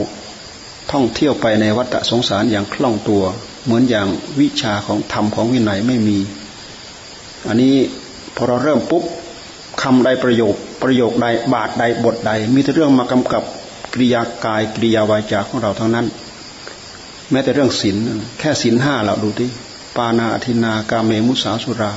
[0.91, 3.23] ท่องเที่ยวไปในวัฏสงสารอย่างคล่องตัว
[3.65, 4.07] เหมือนอย่าง
[4.39, 6.17] วิชาของธรรมของวินัยไม่มี
[7.47, 7.75] อันนี้
[8.35, 9.03] พอเราเริ่มปุ๊บ
[9.81, 13.43] คำใดประโยคประโยคใดบาทใดบทใด มีแต่เรื่องมากำกับ
[13.93, 16.07] กิริยากายกิริยาวาจาของเราทั้งนั้น
[17.31, 17.95] แม้แต่เรื่องศีล
[18.39, 19.49] แค่ศีลห้าเราดูที่
[19.95, 21.91] ปานาทินากาเมมุสาสุรา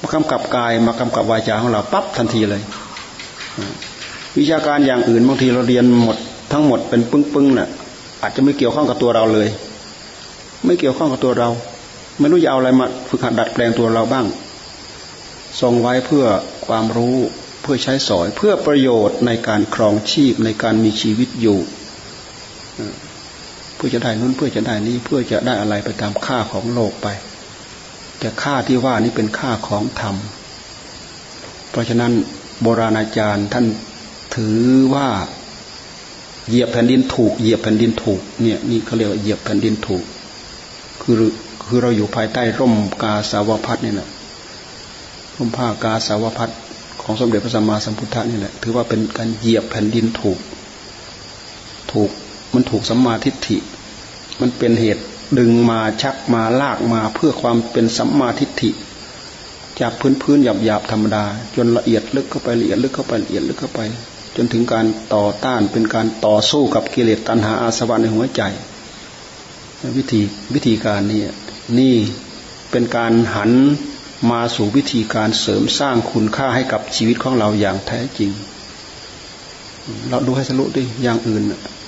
[0.00, 2.62] มากำกับกายมากำกับวาจาของเราปั๊บทันทีเลย
[4.38, 6.16] วิชาการอย่างอื่นบางทีเราเรียนหมด
[6.52, 7.68] ทั้งหมดเป็นปึ้งๆนะ่ะ
[8.22, 9.48] อาจจะไม่เกี่ยวข้องกับตัวเราเลย
[10.64, 11.48] ไม่เกี่ยวข้องกับตัวเรา
[12.18, 14.26] ไม่รู้จะเอาอะไรมาฝึกหัดดัดแปลงตัวเราบ้าง
[15.60, 16.26] ทรงไว้เพื่อ
[16.66, 17.16] ความรู้
[17.62, 21.58] เพื่อใช้สอยเพื่อประโยชน์ในการครองชีพในการมีชีวิตอยู่
[23.78, 27.06] เพื่อจะได้นู้นเพื่อจะได้นี้เพื่อจะได้อะไรไปตามค่าของโลกไป
[28.18, 30.16] แต่ค่าที่ว่านี้เป็นค่าของธรรม
[31.70, 32.12] เพราะฉะนั้น
[32.62, 33.66] โบราณอาจารย์ท่าน
[34.36, 34.60] ถือ
[34.94, 35.08] ว่า
[36.48, 40.02] เหยียบแผ่นดินถูกเหยียบแผ่นดินถูกเนี่ยนี่เขาเรียกว่าเหยียบแผ่นดินถูก
[41.02, 41.14] คือ
[41.66, 44.08] คือเราอยู่ภายใต้ร่มกาสาวพัดนี่แหละ
[45.36, 46.50] ร่มผ้ากาสาวพัด
[47.02, 50.38] ของสมเด็จพระสัมมาสัมพุทธะนี่แหละถือว่าเป็นการเหยียบแผ่นดินถูก
[51.92, 52.10] ถูก
[52.54, 53.58] มันถูกสัมมาทิฏฐิ
[54.40, 55.02] มันเป็นเหตุ
[55.38, 58.70] ดึงมาชักมาลากมาเพื่อความเป็นสัมมาทิฏฐิ
[59.80, 61.24] จากพื้นพื้นหยาบหยาบธรรมดา
[61.56, 63.80] จนละเอียดลึกเข้าไปละเอียดลึกเข้าไปละเอียดลึกเข้าไป
[64.36, 68.42] จนถึงการต่อต้านเป็นการต่อสู้กับกิเลสตัณหาอาสวะในหัวใจ
[69.96, 70.20] วิธี
[70.54, 71.22] วิธีการนี้
[71.78, 71.96] นี่
[72.70, 73.52] เป็นการหัน
[74.30, 78.30] มาสู่วิธีการเสริมสร้างคุณค่าให้กับชีวิตของเราอย่างแท้จริง
[80.10, 81.42] เราดูให้สรุปดิอย่างอื่น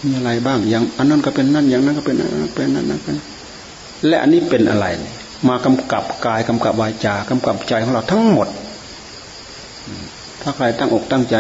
[0.04, 3.16] มีอะไรบ้าง อย่างอันนั้นก็เป็นนั่นอย่างนั้นก็เป็นนั่นเป็นนั่นนั่นเป็น
[4.06, 4.86] และอันนี้เป็นอะไร
[5.48, 8.48] มากำกับกายกำกับวาจากำกับใจของเราทั้งหมด
[10.42, 11.36] ถ้าใครตั้งอกตั้งใจ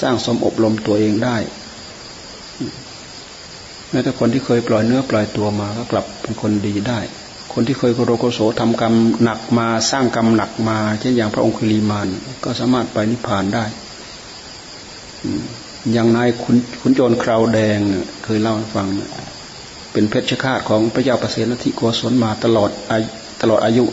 [0.00, 1.36] สร้างสมอบรมตัวเองได้
[3.90, 6.98] แม้แต่คนที่เคยปล่อยเนื้อปล่อยตัวมาก็กลับเป็นคนดีได้
[7.52, 12.08] คนที่เคยโกรโกโสทำกรรมหนักมาสร้างกรรมหนักมา เช่นอย่างพระองคุลีมาน
[12.44, 13.64] ก็สามารถไปนิพพานได้
[15.92, 17.78] อย่างนายขุนขุนโจรคราวแดง
[18.24, 18.86] เคยเล่าให้ฟัง
[19.92, 22.70] เป็นเพชฌฆาตของพระเจ้าประเสนทิโกศลมาตลอด
[23.40, 23.84] ตลอดอายุ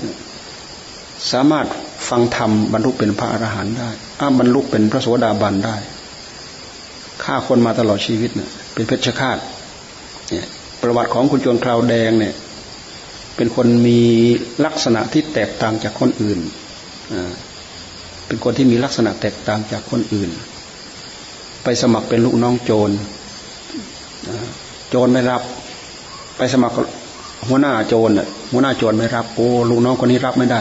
[1.31, 1.67] สามารถ
[2.09, 5.75] ฟังธรรมบรรลุเป็นพระอรหันต์ได้อ้าบรรลุเป็นพระโสดาบันได้
[7.23, 9.37] ฆ่าคนมาตลอดชีวิตเนี่ยเป็นเพชฌฆาต
[10.29, 10.45] เนี่ย
[10.81, 12.33] ประวัติของคุณโจรคราวแดงเนี่ย
[13.35, 13.99] เป็นคนมี
[14.65, 16.39] ลักษณะที่แตกต่างจากคนอื่น
[17.13, 17.31] อ่า
[18.27, 20.29] เป็นคนที่มีลักษณะแตกต่างจากคนอื่น
[21.69, 22.91] ไปสมัครเป็นลูกน้องโจร
[24.89, 25.41] โจรไม่รับ
[26.37, 26.75] ไปสมัคร
[27.47, 28.09] หัวหน้าโจร
[28.51, 30.59] หัวหน้าโจรไม่รับโอ้ลูกน้องคนนี้รับไม่ได้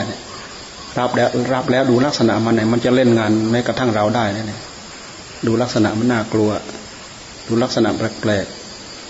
[0.99, 4.61] รับแล้วรับแล้วดูลักษณะมันเนี่ยมันจะเล่นงานแม้กระทั่งเราได้เนี่ย
[5.47, 6.51] ดูลักษณะมันน่ากลัว
[7.47, 8.47] ดูลักษณะแปลก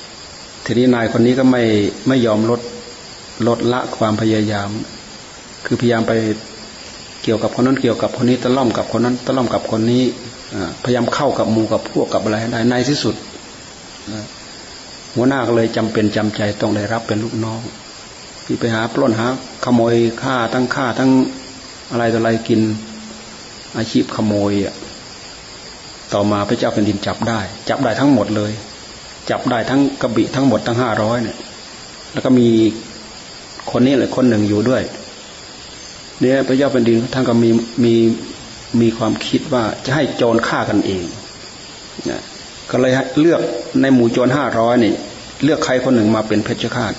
[0.01, 1.63] ๆทีนี้นายคนนี้ก็ไม่
[2.09, 2.61] ไม่ยอมลด
[3.47, 4.69] ลดละความพยายาม
[5.67, 6.13] คือพยายามไป
[7.23, 10.03] เกี่ยวกับคนนั้นเกี่ยวกับคนนี้ตะล่อมกับคนนั้นตะล่อมกับคนนี้
[10.85, 13.15] พยายามเข้ากับมูกับพวกกับอะไรได้ในที่สุด
[15.15, 17.61] หัวหน้าก็เลยจำเป็นจำใจต้องได้รับเป็นลูกน้อง
[18.45, 19.27] ที่ไปหาปล้นหา
[19.65, 21.11] ขโมยฆ่าทั้งฆ่าทั้ง
[21.91, 22.61] อะไรต่ออะไรกิน
[23.77, 24.75] อาชีพขโมยอะ
[26.13, 28.53] ต่อมาพระเจ้าแผ่นดินจับได้ จับได้ทั้งหมดเลย
[29.31, 31.37] จับได้ทั้งกระบี่ทั้งหมดทั้งห้าร้อยเนี่ย
[32.13, 32.49] แล้วก็มี
[33.71, 34.83] คนนี้เลยคนหนึ่งอยู่ด้วย
[36.21, 37.51] เนี่ยพระเจ้าแผ่นดินท่านก็มี
[37.85, 37.95] มี
[38.81, 41.05] มีความคิดว่าจะให้โจรฆ่ากันเอง
[42.11, 42.21] นะ
[42.71, 43.41] ก็เลยเลือก
[43.81, 44.95] ในหมู่โจรห้าร้อยนี่
[45.45, 46.93] เลือกใครคนหนึ่งมาเป็นเพชฌฆาต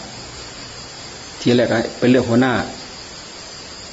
[1.40, 2.54] ทีแรกไปเลือกหัวหน้า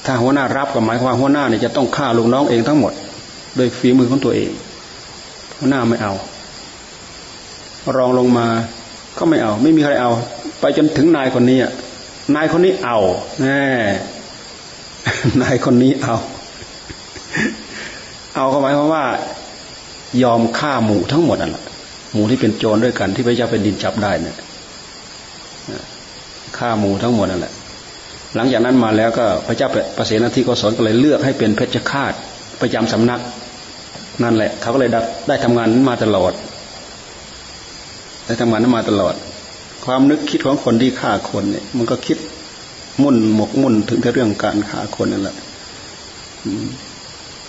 [0.07, 2.93] ถ้าหัวหน้ารับก็หมายความหัวหน้าเนี่ยจะต้องฆ่าลูกน้องเองทั้งหมด
[3.57, 4.51] โดยฝีมือของตัวเอง
[5.59, 6.15] หัวหน้าไม่เอา
[7.97, 8.47] รองลงมา
[9.19, 10.11] ก็ไม่เอา ไม่มีใครเอา
[10.61, 11.59] ไปจนถึงนายคนนี้
[12.35, 12.99] นายคนนี้เอา
[13.43, 13.63] แน่
[15.43, 16.17] นายคนนี้เอา
[18.35, 19.05] เอาก็หมายความว่า
[20.23, 21.65] ยอมฆ่าหมูทั้งหมดนั่นแหละ
[22.13, 24.37] หมูที่เป็นโจรด้วยกันที่พระเจ้าเป็นดินจับได้เนี่ย
[26.59, 27.53] ฆ่าหมูทั้งหมดนั่นแหละ
[28.35, 32.13] หลังจากนั้นมาแล้วก็พระเจ้าประเสนาธิโกศลก็เลยเลือกให้เป็นเพชฌฆาต
[32.61, 33.21] ประจำสำนัก
[34.23, 34.91] นั่นแหละ เขาก็เลย
[35.29, 36.33] ได้ทำงานนั้นมาตลอด
[38.27, 39.15] ได้ทำงานนั้นมาตลอด
[39.85, 42.19] ความนึกคิดของคนที่ฆ่าคนเนี่ย มันก็คิด
[43.03, 45.37] มุ่นหมกมุ่นถึงเรื่องการฆ่าคนนั่นแหละ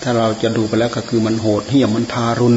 [0.02, 2.56] ถ้าเราจะดูไปแล้วก็คือมันโหดเหี้ยมมันทารุณ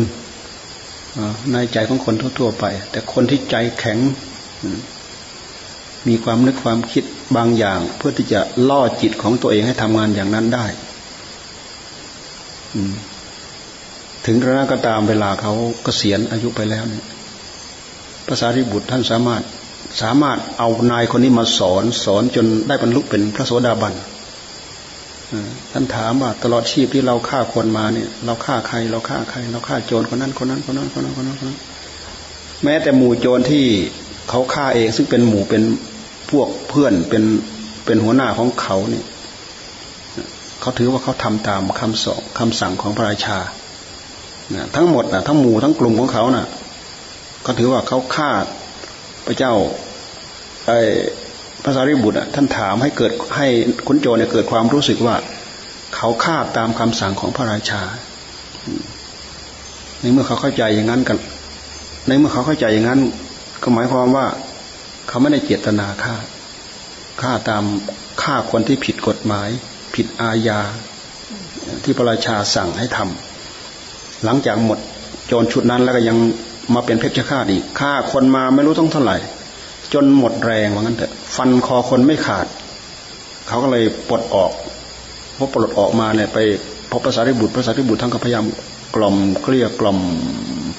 [1.52, 3.98] ในใจของคนทั่วๆไป แต่คนที่ใจแข็ง
[6.08, 7.04] มีความนึกความคิด
[7.36, 10.66] บางอย่าง เพื่อที่จะล่อจิตของตัวเองให้ทำงานอย่างนั้นได้
[14.26, 17.06] ถึงกระนั้นก็ตามเวลาเขาเกษียณอายุไปแล้วเนี่ย
[18.28, 19.44] ภาษาริบุตรท่านสามารถ
[20.02, 23.94] สามารถเอานายคนนี้มาสอนสอนจนได้บรรลุเป็นพระโสดาบัน
[25.72, 31.60] ท่านถามว่าตลอดชีพที่เราฆ่าคนมาเนี่ย เราฆ่าใคร เราฆ่าใคร เราฆ่าโจรคนนั้นคนนั้นคนนั้นคนนั้นคนนั้นคนนั้น
[32.64, 33.66] แม้แต่หมู่โจรที่
[34.30, 35.64] เขาฆ่าเองซึ่งเป็นหมู่เป็น
[36.32, 37.24] พวกเพื่อนเป็น
[37.86, 39.06] เป็นหัวหน้าของเขาเนี่ย
[40.62, 43.40] เขาถือว่าเขาทำตามคำสอนคำสั่งของพระราชา
[44.76, 46.48] ทั้งหมดนะทั้งหมู่ทั้งกลุ่มของเขานะ่ะ
[47.46, 48.30] ก็ถือว่าเขาฆ่า
[49.30, 49.54] ระเจ้า
[50.68, 50.80] ไอ้
[51.64, 53.48] พระสารีบุตรท่านถามให้เกิดให้
[53.88, 55.16] คุณโจเนี่ยเกิดความรู้สึกว่า
[55.96, 57.82] เขาฆ่าตามคำสั่งของพระราชา
[60.00, 61.18] ในเมื่อเขาเข้าใจอย่างนั้นกัน
[62.08, 63.02] ในเมื่อเขาเข้าใจอย่างนั้น
[63.64, 64.26] ก็หมายความว่า
[65.08, 66.16] เขาไม่ได้เจตนาฆ่า
[67.22, 67.64] ฆ่าตาม
[68.22, 69.50] ฆ่าคนที่ผิดกฎหมาย
[69.96, 70.60] ผิดอาญา
[71.84, 74.80] ที่พระราชาสั่งให้ทำหลังจากหมด
[75.28, 76.18] โจรชุดนั้นแล้วก็ยัง
[76.74, 79.18] มาเป็นเพชฌฆาตอีกฆ่าคนมาไม่รู้ต้องเท่าไหร่
[79.94, 82.48] จนหมดแรงว่างั้นเถอะฟันคอคนไม่ขาด
[83.48, 84.52] เขาก็เลยปลดออก
[85.38, 86.40] พอปลดออกมาเนี่ยไป
[86.92, 88.46] พบพระสารีบุตรพระสารีบุตรทั้งก็พยายาม
[88.96, 90.00] กล่อมเกลี้ยกล่อม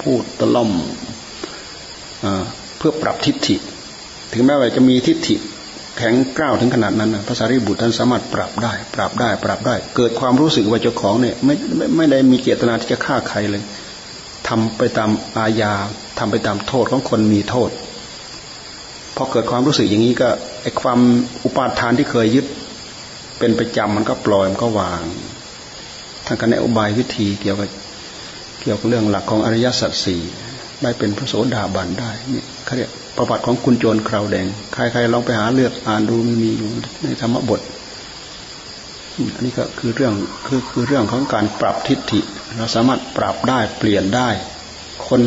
[0.03, 0.71] พูดตะล่อม
[2.79, 3.57] เพื่อปรับทิฏฐิ
[4.33, 5.37] ถึงแม้ว่าจะมีทิฏฐิ
[5.99, 13.63] แข็งกร้าวถึงขนาดนั้นพระสารีบุตรท่านสามารถปรับได้ ปรับได้ ปรับได้ เกิดความรู้สึกว่าเจ้าของเนี่ยไม่ไม่ไม่ได้มีเจตนาที่จะฆ่าใครเลย
[14.49, 15.73] ทำไปตามอาญา
[16.19, 17.71] ทำไปตามโทษของคนมีโทษ
[19.17, 20.29] พอเกิดความรู้สึกอย่างนี้ก็
[20.63, 20.99] ไอความ
[21.45, 22.47] อุปาทานที่เคยยึด
[23.39, 25.03] เป็นประจำมันก็ปล่อยมันก็วาง
[26.27, 27.69] ทางการในอุบายวิธีเกี่ยวกับ
[28.61, 30.21] เกี่ยวกับเรื่องหลักของอริยสัจสี่
[30.83, 36.69] ได้เป็นพระโสดาบันได้นี่เขาเรียกประวัติของคุณโจรคราวแดงใครๆลองไปหาเลือกอ่านดูมีอยู่
[37.05, 37.61] ในธรรมบท
[39.35, 40.13] อันนี้ก็คือเรื่อง
[40.47, 42.21] คือคือเรื่องของการปรับทิฏฐิ
[42.57, 44.29] เราสามารถปรับได้เปลี่ยนได้
[45.09, 45.23] คน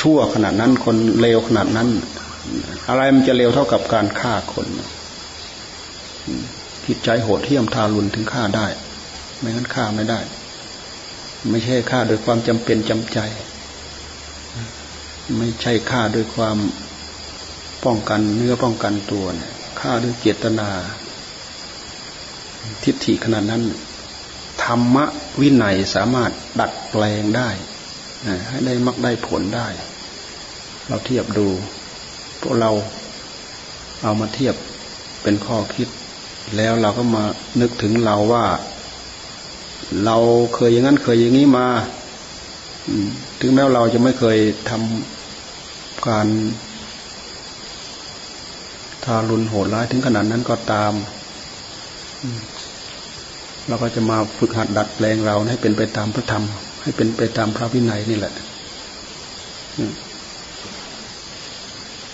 [0.00, 1.88] ชั่วขนาดนั้น คนเลวขนาดนั้น
[2.88, 4.66] อะไรมันจะเลวเท่ากับการฆ่าคน
[6.86, 8.66] จิตใจโหดเหี้ยมทารุณถึงฆ่าได้
[9.38, 10.20] ไม่งั้นฆ่าไม่ได้
[11.50, 13.18] ไม่ใช่ฆ่าโดยความจำเป็นจำใจ
[15.36, 16.56] ไม่ใช่ฆ่าโดยความ
[17.84, 20.68] ป้องกันเนื้อป้องกันตัวเนี่ยฆ่าด้วยเจตนา
[22.82, 23.62] ทิฏฐิขนาดนั้น
[24.66, 24.96] ธรรม
[25.40, 27.48] วินัยสามารถดัดแปลงได้
[28.48, 29.68] ให้ได้มักได้ผลได้
[30.88, 31.46] เราเทียบดู
[32.40, 32.70] พวกเรา
[34.02, 34.54] เอามาเทียบ
[35.22, 35.88] เป็นข้อคิด
[36.56, 37.24] แล้วเราก็มา
[37.60, 38.46] นึกถึงเราว่า
[40.04, 40.16] เรา
[40.54, 41.68] เคยอย่างนั้นเคยอย่างนี้มา
[43.40, 44.38] ถึงแม้เราจะไม่เคย
[44.70, 46.28] ทำการ
[49.04, 50.92] ทารุณโหดร้ายถึงขนาดนั้นก็ตาม
[53.68, 56.44] เราก็จะมาฝึกหัดดัดแปลงเราให้เป็นไปตามพระธรรม
[56.82, 58.32] ให้เป็นไปตามพระวินัยนี่แหละ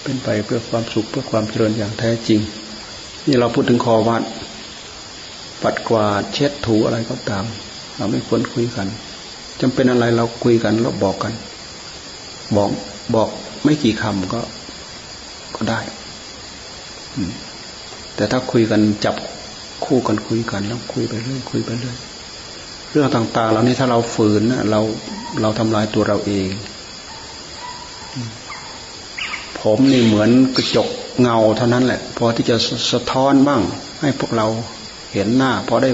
[0.03, 2.41] เป็นไปเพื่อความสุขเพื่อความเจริญอย่างแท้จริง
[3.27, 4.23] นี่เราพูดถึงคอวัด
[5.63, 7.45] ปัดกวาดเช็ดถูอะไรก็ตาม
[7.97, 8.87] เราไม่ควรคุยกัน
[9.61, 11.33] จำเป็นอะไรเราคุยกันเราบอกกัน
[12.57, 12.71] บอก
[13.15, 13.29] บอก
[13.65, 14.41] ไม่กี่คำก็
[15.57, 15.81] ก็ได้
[18.15, 19.17] แต่ถ้าคุยกันจับ
[19.85, 21.97] คู่กันคุยกันแล้วคุยไปเรื่อยคุยไปเรื่อย
[22.91, 24.81] เรื่องต่าง ๆ เหล่านี้ถ้าเราฝืนเรา
[25.43, 26.49] เราทำลายตัวเราเอง
[29.61, 30.89] ผมนี่เหมือนกระจก
[31.21, 32.57] เงาเท่านั้นแหละ พอที่จะ
[32.93, 33.63] สะท้อนบ้าง
[34.01, 34.47] ให้พวกเรา
[35.13, 35.91] เห็นหน้าพอได้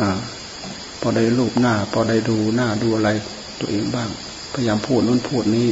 [0.00, 0.10] อ่า
[1.00, 3.10] พอได้รูปหน้า พอได้ดูหน้าดูอะไร
[3.60, 4.08] ตัวเองบ้าง
[4.52, 5.68] พยายามพูดนู้นพูดนี้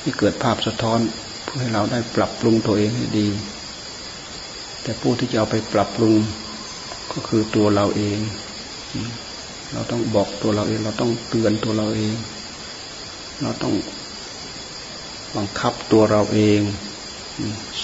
[0.00, 0.98] ให้เกิดภาพสะท้อน
[1.44, 3.28] เพื่อให้เราได้ปรับปรุงตัวเองให้ดี
[4.90, 6.16] แต่ผู้ที่จะเอาไปปรับปรุง
[7.12, 8.18] ก็คือตัวเราเอง
[9.72, 12.14] เราต้องบอกตัวเราเอง เราต้องเตือนตัวเราเอง
[13.42, 13.74] เราต้อง
[15.36, 16.60] บังคับตัวเราเอง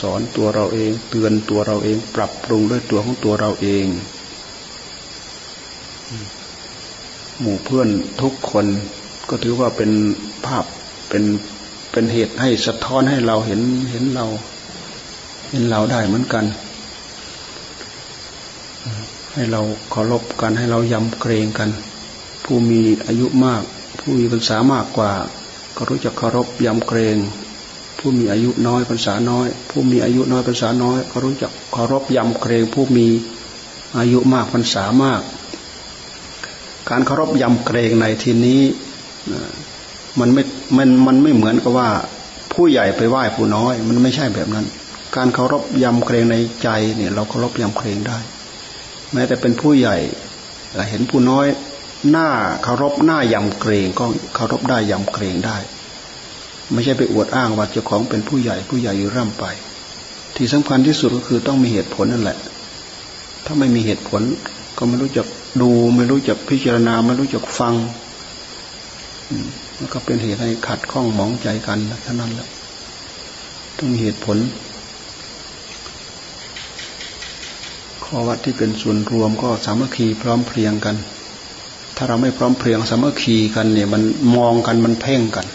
[0.00, 3.86] สอนตัวเราเอง เตือนตัวเราเอง ปรับปรุงด้วยตัวของตัวเราเอง
[7.40, 7.88] หมู่เพื่อน
[8.22, 8.66] ทุกคน
[9.28, 9.90] ก็ถือว่าเป็น
[10.46, 10.64] ภาพ
[11.08, 11.24] เป็น
[11.92, 14.26] เป็นเหตุให้สะท้อนให้เราเห็นเห็นเรา
[15.50, 16.46] เห็นเราได้เหมือนกัน
[19.36, 21.70] ให้เราเคารพกันให้เรายำเกรงกัน
[22.44, 23.62] ผู้มีอายุมาก
[24.00, 25.12] ผู้มีพรรษามากกว่า
[25.76, 27.16] ก็รู้จักเคารพยำเกรง
[27.98, 33.06] ผู้มีอายุน้อยพรรษาน้อย ผู้มีอายุน้อยพรรษาน้อย ก็รู้จักเคารพยำเกรง ผู้มี
[33.98, 35.22] อายุมากพรรษามาก
[36.90, 38.60] การเคารพยำเกรงในที่นี้
[40.18, 40.42] มันไม่
[40.76, 41.88] มัน มันไม่เหมือนกับว่า
[42.52, 44.66] ผู้ใหญ่ไปไหว้ผู้น้อย มันไม่ใช่แบบนั้น
[45.16, 48.18] การเคารพยำเกรงในใจเนี่ย เราเคารพยำเกรงได้
[49.12, 49.96] แม้แต่เป็นผู้ใหญ่
[50.88, 51.46] เห็นผู้น้อย
[52.10, 52.28] หน้า
[52.62, 55.58] เคารพหน้ายำเกรงก็เคารพได้ยำเกรงได้
[56.72, 59.44] ไม่ใช่ไปอวดอ้างว่าเจ้าของเป็นผู้ใหญ่ผู้ใหญ่อยู่ร่ำไป
[60.36, 62.38] ที่สำคัญที่สุดก็คือต้องมีเหตุผลนั่นแหละ
[63.44, 64.22] ถ้าไม่มีเหตุผล
[64.78, 65.26] ก็ไม่รู้จัก
[65.60, 67.74] ดูไม่รู้จักพิจารณาไม่รู้จักฟัง
[69.76, 72.48] มันก็เป็นเหตุให้ขัดข้องหมองใจกันเท่านั้นแหละ
[73.78, 74.36] ต้องมีเหตุผล
[78.10, 80.96] ข้อวัดที่เป็นส่วนรวมก็สามัคคีพร้อมเพรียงกัน
[81.96, 84.02] ถ้าเราไม่พร้อมเพรียงสามัคคีกันเนี่ยมัน
[84.36, 85.46] มองกันมันเพ่งกัน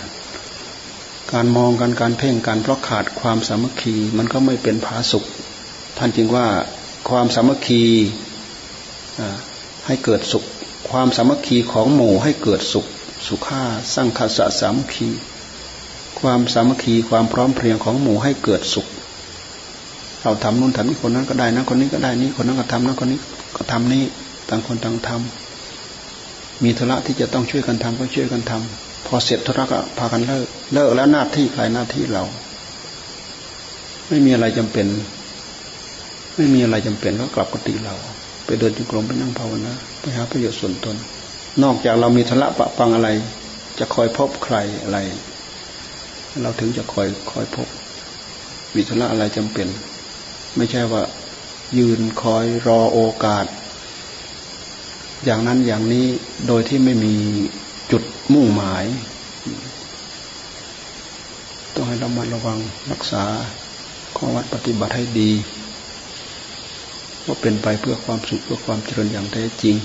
[1.33, 5.25] การมองกันการเพ่งกันเพราะขาดความสามัคคีมันก็ไม่เป็นผาสุข
[5.97, 6.47] ท่านจึงว่า
[7.09, 7.81] ความสามัคคี
[9.85, 10.43] ให้เกิดสุข
[10.89, 12.85] ความสามัคคีของหมู่ให้เกิดสุข
[13.27, 15.09] สุขาสร้างคาสะสามัคคี
[16.19, 18.87] ความสามัคคีความพร้อมเพรียงของหมู่ให้เกิดสุข
[20.23, 23.19] เราทำนู่นทำนี่คนนั้นก็ได้นะคนนี้ก็ได้นี้คนนั้นก็ทำนะคนนี้
[23.55, 24.03] ก็ทำนี่
[24.49, 32.23] ต่างคนต่างทำมีธุระที่จะต้องช่วยกันทำก็ช่วยกันทำพอเสร็จธุระก็พากันเลิกเลิกแล้วหน้าที่ใครหน้าที่เรา
[34.07, 34.87] ไม่มีอะไรจำเป็น
[36.35, 37.95] ไม่มีอะไรจำเป็นก็กลับกติเรา
[38.45, 40.95] ไปเดินจุกรมไปนั่งภาวนาไปหาประโยชน์ส่วนตน
[41.63, 43.09] นอกจากเรามีทละปะปังอะไร
[43.79, 44.97] จะคอยพบใครอะไร
[46.41, 47.67] เราถึงจะคอยคอยพบ
[48.75, 49.67] มีทละอะไรจำเป็น
[50.55, 51.03] ไม่ใช่ว่า
[51.77, 53.45] ยืนคอยรอโอกาส
[55.25, 56.05] อย่างนั้นอย่างนี้
[56.47, 57.15] โดยที่ไม่มี
[57.91, 58.85] จุดมุ่งหมาย
[61.75, 62.59] ต้องให้เรามาระวัง
[62.91, 63.23] รักษา
[64.15, 65.31] ข้อวัดปฏิบัติให้ดี
[67.25, 69.75] ว่าเป็นไปเพื่อความสุขเพื่อความเจริญอย่างแท้จริง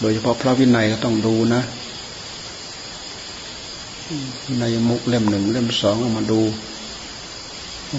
[0.00, 1.62] โดยเฉพาะพระวินัยก็ต้องดูนะ
[4.46, 6.40] วินัยมุกเล่มหนึ่งเล่มสองเอามาดู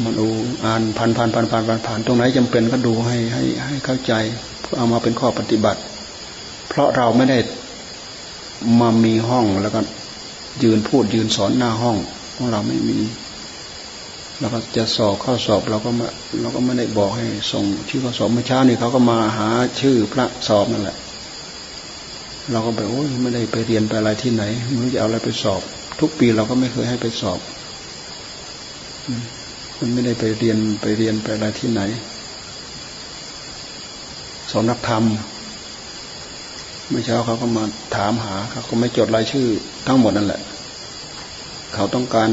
[0.06, 0.28] มาดู
[0.66, 4.14] อ่านผ่านผ่านผ่านผ่านผ่านผ่านตรงไหนจำเป็นก็ดูให้ให้ให้เข้าใจ
[4.62, 5.80] เพื่อเอามาเป็นข้อปฏิบัติ
[6.70, 7.38] เพราะเราไม่ได้
[8.80, 9.80] มามีห้องแล้วก็
[10.64, 11.98] ยืนพูดยืนสอนหน้าห้อง
[12.36, 13.00] ของเราไม่มี
[14.40, 16.08] เราก็จะสอบข้อสอบเราก็มา
[16.42, 19.50] เราก็ไม่ได้บอกให้ส่งชื่อข้อสอบเมื่อเช้านี่เขาก็มาหา
[19.82, 20.98] ชื่อพระสอบนั่นแหละ
[22.52, 25.62] เราก็แบบโอ้ยไม่ได้ไปเรียนไปอะไรที่ไหนไม่รู้จะเอาอะไรไปสอบ
[26.00, 27.40] ทุกปีเราก็ไม่เคยให้ไปสอบ
[29.80, 31.82] มันไม่ได้ไปเรียนไปเรียนไปอะไรที่ไหน
[34.52, 35.04] สอนนักธรรม
[36.90, 37.64] เมื่อเช้าเขาก็มา
[37.96, 39.48] ถามหาเขาก็ไม่จดรายชื่อ
[39.88, 40.42] ทั้งหมดนั่นแหละ
[41.74, 42.30] เขาต้องการ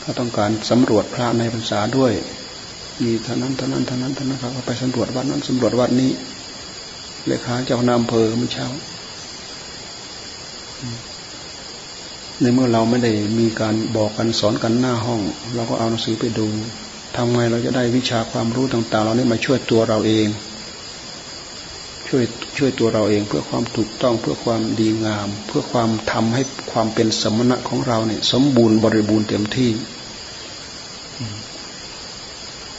[0.00, 2.12] เขาต้องการสำรวจพระในพรรษาด้วย
[3.04, 6.10] มีเท่านั้นเท่านั้นเท่านั้นเท่านั้นเขาก็ไปสำรวจวัดนั้นสำรวจวัดนี้
[7.26, 8.66] เลขาเจ้าคณะอำเภอเมื่อเช้า
[12.42, 15.20] ในเมื่อเราไม่ได้มีการบอกกันสอนกันหน้าห้อง
[15.54, 16.46] เราก็เอาหนังสือไปดู
[17.16, 20.26] ทำไงเราจะได้วิชาความรู้ต่างๆ เราเนี่มาช่วยตัวเราเอง
[22.08, 22.24] ช่วย
[22.58, 29.70] ช่วยตัวเราเองเพื่อความถูกต้องเพื่อความดีงาม เพื่อความทำให้ความเป็นสมณะของเราเนี่ย สมบูรณ์บริบูรณ์เต็มที่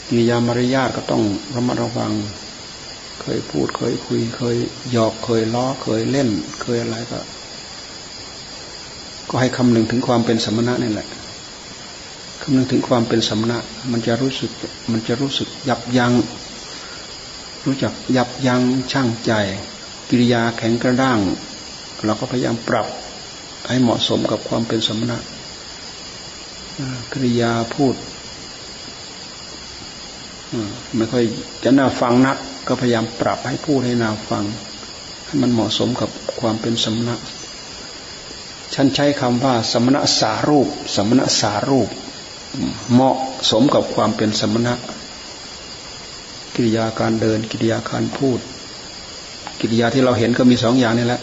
[0.08, 1.24] กิริยามารยาทก็ต้อง
[1.56, 2.14] ระมัดระวัง
[3.22, 4.58] เคยพูดเคยคุย เคย
[4.92, 6.30] หยอกเคยล้อเคยเล่น
[6.62, 7.20] เคยอะไรก็
[9.30, 11.08] ก็ให้คำนึงถึงความเป็นสมณะนี่แหละ
[12.42, 13.58] คำนึงถึงความเป็นสมณะ
[13.92, 14.52] มันจะรู้สึก
[14.92, 16.14] มันจะรู้สึกยับยัง้ง
[17.66, 18.62] รู้จักยับยั้ง
[18.92, 19.32] ชั่งใจ
[20.10, 21.20] กิริยาแข็งกระด้าง
[22.06, 22.88] เราก็พยายามปรับ
[23.68, 25.18] ให้เหมาะสมกับความเป็นสมณะ
[27.12, 27.96] กิริยาพูด
[30.96, 31.24] ไม่ค่อย
[31.64, 34.44] จะน่าฟังนัก ก็พยายามปรับให้พูดให้น่าฟัง
[35.26, 36.10] ให้มันเหมาะสมกับ
[36.40, 37.16] ความเป็นสมณะ
[38.74, 41.90] ฉันใช้คำว่าสมณะสารูป สมณะสารูป
[42.94, 43.18] เหมาะ
[43.52, 44.74] สมกับความเป็นสมณะ
[46.56, 48.40] กิริยาการเดิน กิริยาการพูด
[49.60, 51.22] กิริยาที่เราเห็นก็มีสองอย่างนี่แหละ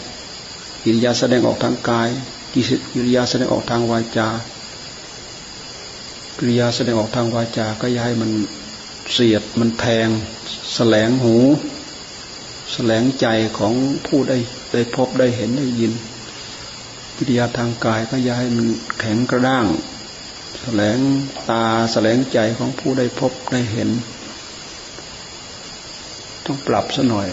[0.83, 2.09] กิริยาแสดงออกทางกาย
[2.53, 4.29] กิริยาแสดงออกทางวาจา
[6.37, 8.31] กิริยาแสดงออกทางวาจา ก็ย้ายมัน
[9.13, 10.07] เสียด มันแทง
[10.73, 11.35] แสลงหู
[12.73, 13.27] แสลงใจ
[13.57, 13.73] ของ
[14.07, 14.37] ผู้ได้
[14.73, 15.93] ได้พบได้เห็นได้ยิน
[17.23, 18.67] กิริยาทางกายก็ย้ายมัน
[18.99, 19.65] แข็งกระด้าง
[20.61, 20.97] แสลง
[21.49, 23.89] ตาแสลงใจของผู้ได้พบได้เห็น
[26.45, 27.27] ต้องปรับซะหน่อย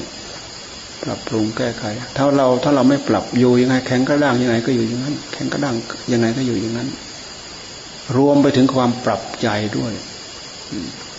[1.02, 1.84] ปรับปรุงแก้ไข
[2.16, 5.74] ถ้าเราถ้าเราไม่ปรับอยู่ยังไง แข็งกระด้างยังไงก็อยู่อย่างนั้น แข็งกระด้าง
[6.12, 6.88] ยังไงก็อยู่อย่างนั้น
[8.16, 9.92] รวมไปถึงความปรับใจด้วย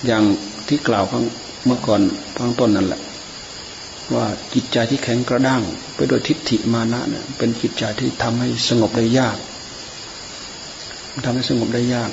[0.05, 0.23] อย่าง
[0.67, 1.23] ที่กล่าวข้าง
[1.65, 2.01] เมื่อก่อน
[2.37, 3.01] ข้างต้นนั่นแหละ
[4.15, 5.61] ว่าจิตใจที่แข็งกระด้าง
[5.95, 9.37] ไปโดยทิฏฐิมานะเนี่ยเป็นจิตใจที่ทำให้สงบได้ยาก
[11.25, 12.11] ทำให้สงบได้ยาก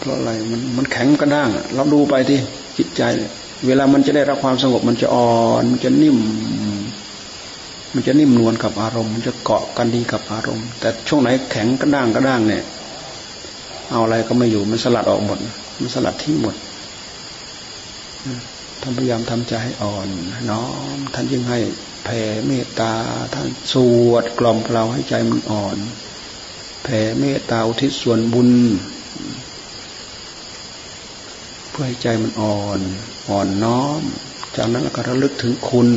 [0.00, 2.38] เพราะอะไรมันมันแข็งกระด้างเราดูไปที่
[2.78, 3.02] จิตใจ
[3.66, 6.18] เวลามันจะได้รับความสงบมันจะอ่อนมันจะนิ่ม
[7.94, 12.62] มันจะนิ่มนวลกับอารมณ์ มันจะเกาะกันดีกับอารมณ์ แต่ช่วงไหนแข็งกระด้างกระด้างเนี่ย
[13.90, 15.38] เอาอะไรก็ไม่อยู่มันสลัดออกหมด
[15.80, 16.54] มันสลัดทิ้งหมด
[18.80, 20.08] ท่านพยายามทำใจให้อ่อน
[20.50, 20.66] น้อ
[20.96, 21.58] มท่านยิ่งให้
[22.04, 22.92] แผ่เมตตา
[23.34, 23.74] ท่านส
[24.08, 25.76] วดกล่อมเราให้ใจมันอ่อน
[26.82, 28.50] แผ่เมตตาอุทิศส่วนบุญ
[31.70, 32.80] เพื่อให้ใจมันอ่อน
[33.28, 34.02] อ่อนน้อม
[34.56, 35.88] จากนั้นก็ระลึกถึงคุณ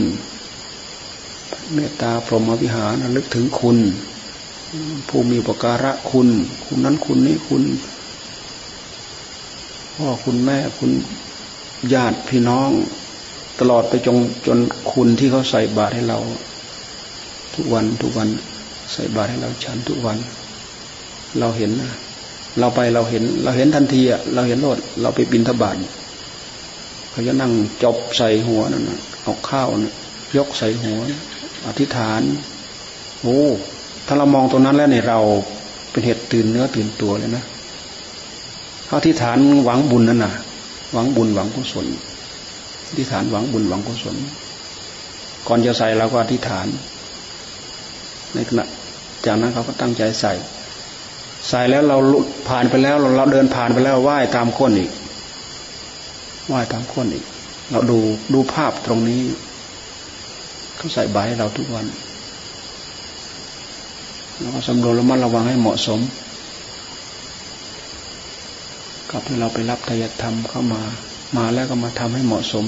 [1.74, 3.78] เมตตาพรหมวิหารระลึกถึงคุณ
[5.08, 6.30] ผู้มีประการะคุณ
[6.66, 7.64] คุณนั้นคุณนี้คุณ
[9.96, 10.92] พ่อคุณแม่คุณ
[11.94, 12.70] ญาติพี่น้อง
[13.60, 14.18] ตลอดไปจง
[14.48, 14.60] จน
[14.92, 16.20] คุณที่เขาใส่บาตรให้เรา
[17.56, 18.28] ทุกวันทุกวัน
[18.94, 20.18] ใส่บาตรให้เราฉันทุกวัน
[21.40, 21.92] เราเห็นนะ
[22.60, 25.76] เราไปเราเห็น เราเห็นทันทีอะเราเห็นรถเราไปบินทบาท
[27.12, 27.52] เขาจะนั่ง
[27.84, 28.84] จบใส่หัวนั่น
[29.24, 29.94] เอาข้าวนะ
[30.38, 31.00] ยกใส่หัว
[31.68, 32.22] อธิษฐาน
[33.22, 33.40] โอ้
[34.06, 35.20] ถ้าเรามองตรงนั้นแล้วเนี่ยเรา
[35.92, 37.44] เป็นเหตุตื่นเนื้อตื่นตัวเลยนะ
[38.88, 40.34] เขาที่ฐานหวังบุญนั่นน่ะ
[40.94, 41.88] หวังบุญหวังกุศล
[42.98, 44.16] ที่ฐานหวังบุญหวังกุศล
[45.48, 46.68] ก่อนจะใส่เราก็อธิษฐาน
[48.34, 48.66] ในขณะ
[49.26, 50.34] จากนั้นเขาก็ตั้งใจใส่
[51.50, 51.98] ใส่แล้วเรา
[52.50, 54.92] ผ่านไปแล้ว เราเดินผ่านไปแล้วไหว้ตามก้นอีก
[56.48, 57.26] ไหว้ตามก้นอีก
[57.72, 57.98] เราดู
[58.34, 59.22] ดูภาพตรงนี้
[60.78, 61.86] เขาใส่ใบให้เราทุกวัน
[64.40, 66.00] แล้วก็สำรวจระมัดระวังให้เหมาะสม
[69.12, 70.82] กับที่เราไปรับทายธรรมเข้ามา
[71.38, 72.66] มาแล้วก็มาทำให้เหมาะสม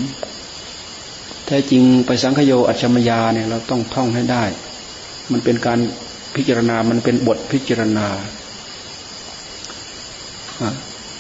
[1.46, 4.44] แท้จริงไปสังคโยอัจฉมยาเนี่ยเราต้องท่องให้ได้
[5.32, 5.80] มันเป็นการ
[6.36, 8.08] พิจารณา มันเป็นบทพิจารณา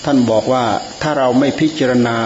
[0.03, 0.63] ท่านบอกว่า
[1.01, 2.17] ถ้าเราไม่พิจารณา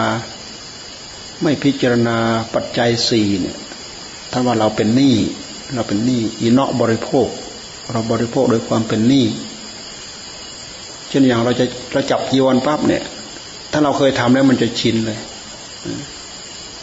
[1.42, 2.16] ไม่พิจารณา
[2.54, 3.56] ปัจจัยสี่เนี่ย
[4.32, 5.16] ท่านว่าเราเป็นหนี้
[5.74, 7.28] เราเป็นหนี้อินเนาะบริโภค
[7.92, 9.24] เราบริโภคโดยความเป็นหนี้
[11.08, 13.02] เช่นอย่างเราจะเราจับจีวรปั๊บเนี่ย
[13.72, 15.18] ถ้าเราเคยทำแล้วมันจะชินเลย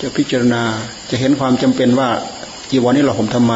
[0.01, 0.63] จะพิจารณา
[1.09, 2.09] จะเห็นความจำเป็นว่า
[2.69, 3.53] จีวรนี้เราผมทำไม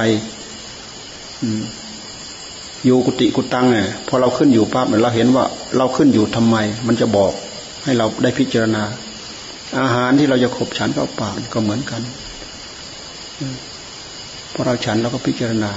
[2.85, 5.45] อยู่กุฏิกุตังเนี่ยพอเราขึ้นอยู่ปั๊บเราเห็นว่า
[5.77, 6.55] เราขึ้นอยู่ทำไม
[6.87, 7.31] มันจะบอก
[7.83, 8.83] ให้เราได้พิจารณา
[9.79, 12.01] อาหารที่เราจะขบฉันเข้าปากก็เหมือนกัน
[14.53, 15.71] พอเราฉันเราก็พิจารณา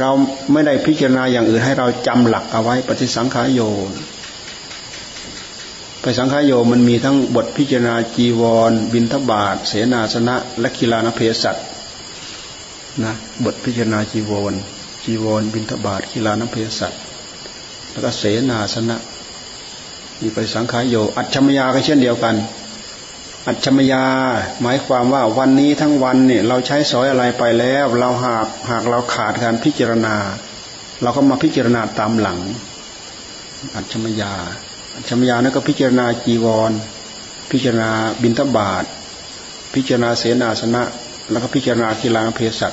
[0.00, 0.10] เรา
[0.52, 3.60] ไม่ได้พิจารณาอย่างอื่นให้เราจำหลักเอาไว้ปฏิสังขายโย
[6.02, 11.56] ไปสังขายโยมันมีทั้งบทพิจารณาจีวร บินทบาทเสนาสนะ และกีฬานเพศัต
[13.02, 13.12] นะ
[13.44, 14.54] บทพิจารณาจีวร
[15.04, 16.92] จีวร บินทบาทกีฬานเพศัต
[17.90, 18.96] แล้วก็เสนาสนะ
[20.20, 22.34] มีไปสังขายโย อัจฉมยาก็เช่นเดียวกัน
[23.46, 24.04] อัจฉมยา
[24.62, 30.16] หมายความว่าวันนี้ทั้งวันเนี่ยเราใช้สอยอะไรไปแล้ว เราหากหากเราขาดการพิจารณา
[31.02, 32.38] เราก็มาพิจารณาตามหลัง
[33.74, 34.32] อัจฉมยา
[34.94, 36.72] อัมยานั่นก็พิจารณาจีวร
[37.50, 37.90] พิจารณา
[38.22, 38.84] บินทบาท
[39.74, 40.82] พิจารณาเสนาสนะ
[41.30, 42.72] แล้วก็พิจารณากีฬาเพศัต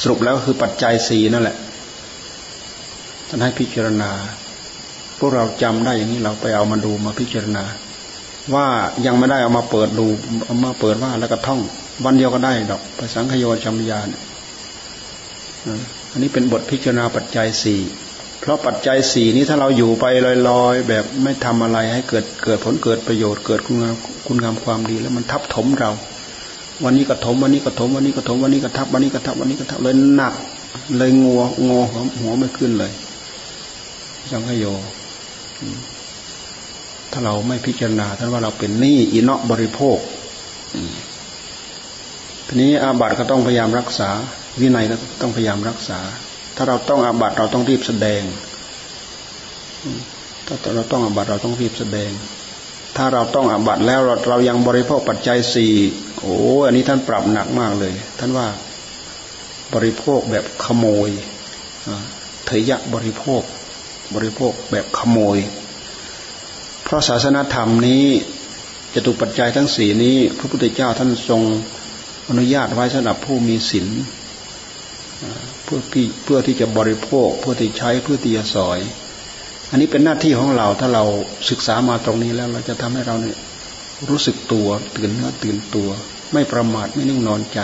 [0.00, 1.56] สรุปแล้วคือปัจจัยสี่นั่นแหละ
[3.28, 4.10] ท่านให้พิจารณา
[5.18, 7.64] พวกเราจำได้อย่างนี้เราไปเอามาดูมาพิจารณา
[8.54, 8.66] ว่า
[9.06, 10.06] ยังไม่ได้เอามาเปิดดู
[10.46, 11.60] เอามาเปิดว่าแล้วก็ท่อง
[12.04, 14.06] วันเดียวก็ได้ดอกภาษาขยโยชัมยาน
[16.10, 17.80] อันนี้เป็นบทพิจารณาปัจจัยสี่
[18.40, 20.04] เพราะปัจจัยสี่นี้ถ้าเราอยู่ไป
[20.48, 23.94] ลอยๆ แบบไม่ทำอะไรให้เกิดเกิดผลเกิดประโยชน์เกิดคุณงาม
[24.26, 25.90] คุณงามความดีแล้วมันทับถมเรา
[26.84, 30.34] วันนี้กระถมวันนี้กระถมวันนี้กระถมวันนี้กระทับวันนี้กระทับวันนี้กระทับเลยหนัก
[30.96, 31.80] เลยงัวงอ
[32.20, 32.92] หัวไม่ขึ้นเลย
[34.30, 34.64] สังขโย
[37.10, 39.98] ถ้าเราไม่พิจารณาท่านว่าเราเป็นหนี้อินเนาะบริโภค
[42.46, 44.10] ทีนี้อาบัติก็ต้องพยายามรักษา
[44.60, 45.98] วินัยก็ต้องพยายามรักษา
[46.62, 48.22] ถ้าเราต้องอาบัติเราต้องรีบแสดง
[50.46, 52.10] ถ้าเราต้องอาบัติเราต้องรีบแสดง
[52.96, 55.74] ถ้าเราต้องอาบัติแล้วเราเรายังบริโภคปัจจัยสี่
[56.20, 56.36] โอ้
[56.66, 58.46] อันนี้ท่านปรับหนักมากเลย ท่านว่า
[59.74, 61.10] บริโภคแบบขโมย
[62.46, 63.42] เถยะบริโภค
[64.14, 65.38] บริโภคแบบขโมย
[66.84, 68.04] เพราะศาสนาธรรมนี้
[68.94, 71.42] จะถูกปัจจัยทั้งสี่นี้ พระพุทธเจ้าท่านทรง
[72.28, 73.88] อนุญาตไว้สำหรับผู้มีศีล
[75.72, 78.78] พื่อที่เพื่อที่จะบริโภค เพื่อที่ใช้เพื่อที่จะสอย
[79.70, 81.04] อันนี้เป็นหน้าที่ของเราถ้าเรา
[81.50, 83.36] ศึกษามาตรงนี้แล้วเราจะทำให้เราเนี่ย
[84.08, 85.88] รู้สึกตัวตื่นเนื้อตื่นตัว
[86.32, 87.60] ไม่ประมาทไม่นิ่งนอนใจ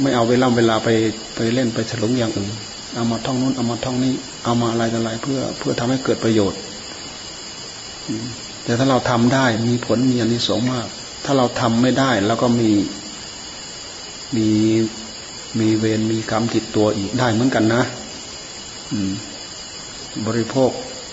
[0.00, 0.88] ไม่เอาเวลาเวลาไป
[1.34, 2.52] ไปเล่นไปฉลองอย่างอื่น
[2.94, 6.60] เอามาท่องนู้นเอามาท่องนี้เอามาอะไรต่ออะไรเพื่อเพื่อทำให้เกิดประโยชน์
[8.64, 10.86] แต่ถ้าเราทำได้มีผลมีอนิสงส์มาก
[11.24, 12.70] ถ้าเราทำไม่ได้ แล้วก็มี
[14.36, 14.48] มี
[15.60, 17.82] มีเวรมีกรรมติดตัวอีกได้เหมือนกันนะ
[20.26, 20.70] บริโภค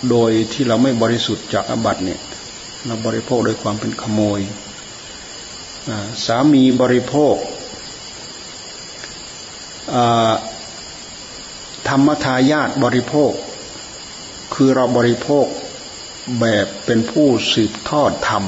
[0.09, 2.19] โดยที่เราไม่บริสุทธิ์จากอบัติเนี่ย
[2.85, 4.39] เราบริโภคโดยความเป็นขโมย
[6.25, 7.35] สามีบริโภค
[11.87, 13.31] ธรรมทายาทบริโภค
[14.53, 15.45] คือเราบริโภค
[16.39, 18.43] แบบเป็นผู้สืบทอดธรรม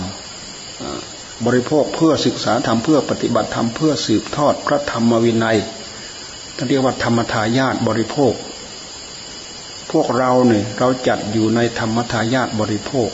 [1.45, 5.57] บริโภคเพื่อศึกษาธรรมเพื่อปฏิบัติธรรมเพื่อสืบทอดพระธรรมวินัย
[6.55, 8.33] ท่านเรียกว่าธรรมทายาทบริโภค
[9.91, 13.09] พวกเราเนี่ยเราจัดอยู่ในธรรมทายาทบริโภค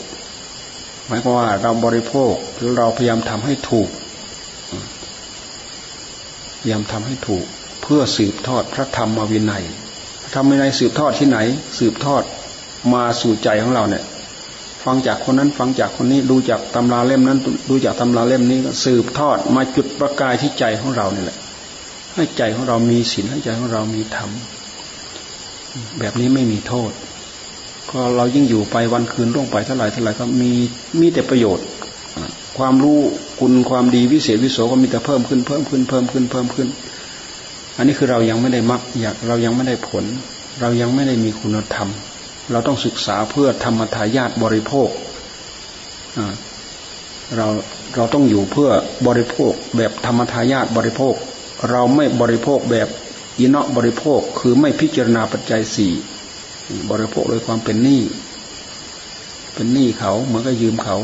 [1.08, 2.34] หมายความว่าเราบริโภค
[2.78, 3.90] เราพยายามทำให้ถูก
[6.60, 7.46] พยายามทำให้ถูก
[7.82, 9.64] เพื่อสืบทอดพระธรรมวินัย
[10.34, 11.40] ธรรมวินัยสืบทอดที่ไหน
[11.80, 12.24] สืบทอด
[12.94, 14.04] มาสู่ใจของเราเนี่ย
[14.84, 21.38] ฟังจากคนนั้นฟังจากคนนี้ดูจากตำราเล่มนั้น ดูจากตำราเล่มนี้ก็สืบทอดมาจุดประกายที่ใจของเราเนี่ยแหละ
[22.18, 24.30] ให้ใจของเรามีศีลให้ใจของเรามีธรรม
[26.00, 26.92] แบบนี้ไม่มีโทษ
[27.92, 30.52] ก็เรายิ่งอยู่ไปวันคืนล่วงไปเท่าไหร่เท่าไหร่ก็มี
[31.00, 31.66] มีแต่ประโยชน์
[32.58, 33.00] ความรู้
[33.40, 36.68] คุณความดีวิเศษวิโสก็มีแต่เพิ่มขึ้นเพิ่มขึ้นเพิ่มขึ้นเพิ่มขึ้น
[37.78, 40.06] อันนี้คือเรายังไม่ได้มักอยากเรายังไม่ได้ผล
[40.62, 41.90] เรายังไม่ได้มีคุณธรรม
[42.52, 44.90] เราต้องศึกษาเพื่อธรรมทายาทบริโภค
[47.36, 47.48] เรา
[47.96, 48.70] เราต้องอยู่เพื่อ
[49.08, 51.16] บริโภคแบบธรรมทายาทบริโภค
[51.70, 52.88] เราไม่บริโภคแบบ
[53.40, 55.94] อินเนาะบริโภคคือไม่พิจารณาปัจจัยสี่
[56.90, 58.02] บริโภคโดยความเป็นหนี้
[59.54, 60.98] เป็นหนี้เขาเหมือนกับยืมเขา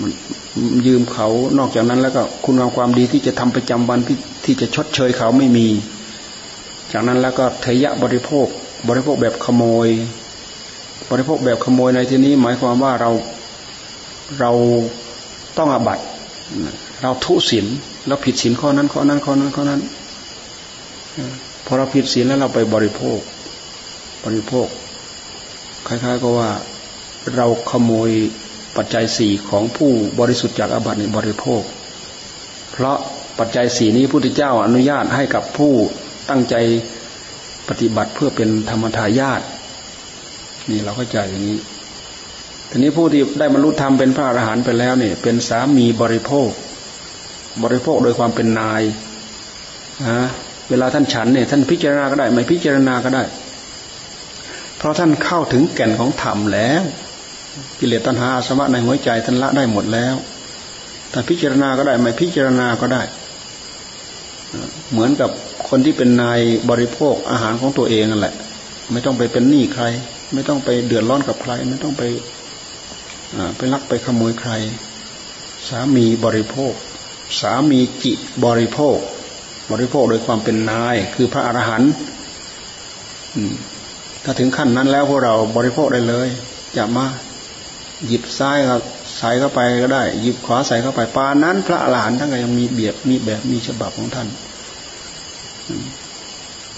[0.00, 0.10] มัน
[0.86, 1.28] ยืมเขา
[1.58, 5.66] นอกจากนั้นแล้วก็คุณงามความดีที่จะทำประจำวันที่ที่จะชดเชยเขาไม่มี
[6.92, 8.46] จากนั้นแล้วก็เทยะบริโภค
[8.88, 9.88] บริโภคแบบขโมย
[11.10, 13.10] บริโภคแบบขโมยในที่นี้ หมายความว่าเรา
[14.40, 14.52] เรา
[15.58, 15.98] ต้องอาบัต
[17.02, 17.66] เราทุศีล
[18.06, 19.80] เราผิดศีลข้อนั้นข้อนั้นข้อนั้นข้อนั้น
[21.66, 23.18] พอเราผิดศีลแล้วเราไปบริโภค
[24.24, 24.68] บริโภค
[25.86, 26.50] คล้ายๆก็ว่า
[27.36, 28.10] เราขโมย
[28.76, 29.90] ปัจจัยสี่ของผู้
[30.20, 31.62] บริสุทธิ์จากอาบัติในบริโภค
[32.72, 32.96] เพราะ
[33.38, 35.72] ปัจจัยสี่นี้พุทธเจ้าอนุญาตให้กับผู้
[36.28, 36.54] ตั้งใจ
[37.68, 39.40] ปฏิบัติเพื่อเป็นธรรมทายาท
[40.70, 41.58] นี่เราเข้าใจอย่างนี้
[42.70, 46.50] ทีนี้ผู้ที่ได้บรรลุธรรมเป็นพระอรหันต์ไปแล้วเนี่ยเป็นสามีบริโภค
[47.62, 48.82] บริโภคโดยความเป็นนาย
[50.08, 50.26] นะ
[50.70, 53.24] เวลาท่านฉันเนี่ย ท่านพิจารณาก็ได้ ไม่พิจารณาก็ได้
[54.76, 56.82] เพราะท่านเข้าถึงแก่นของธรรมแล้ว
[57.78, 60.14] กิเลสตัณหาสมะในหัวใจท่านละได้หมดแล้ว
[61.10, 63.02] แต่พิจารณาก็ได้ ไม่พิจารณาก็ได้
[64.90, 65.30] เหมือนกับ
[65.68, 66.40] คนที่เป็นนาย
[66.70, 68.34] บริโภคอาหารของตัวเองนั่นแหละ
[68.92, 69.84] ไม่ต้องไปเป็นหนี้ใคร
[70.34, 72.02] ไม่ต้องไปเดือดร้อนกับใคร ไม่ต้องไป
[73.56, 74.50] ไปลักไปขโมยใคร
[75.68, 76.72] สามีบริโภค
[77.40, 78.12] สามีจิ
[78.44, 78.98] บริโภค
[79.70, 81.92] บริโภคโดยความเป็นนาย คือพระอรหันต์
[84.24, 86.28] ถ้าถึงขั้นนั้นแล้วพวกเราบริโภคได้เลย
[86.76, 87.06] จะมา
[88.06, 88.76] หยิบซ้ายก็
[89.18, 94.28] ใส่เข้าไปก็ได้ หยิบขวาใส่เข้าไปปานั้นพระอรหันต์ท่านก็ยังมีเบียบมีแบบมีฉบับของท่าน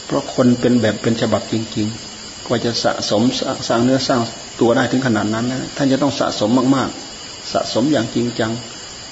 [0.06, 1.86] เพราะคนเป็นแบบเป็นฉบับจริง
[2.16, 3.22] ๆ กว่าจะสะสม
[3.68, 4.20] สร้างเนื้อสร้าง
[4.60, 6.88] ตัวได้ถึงขนาดนั้นนะท่านจะต้องสะสมมาก
[7.20, 8.52] ๆ สะสมอย่างจริงจัง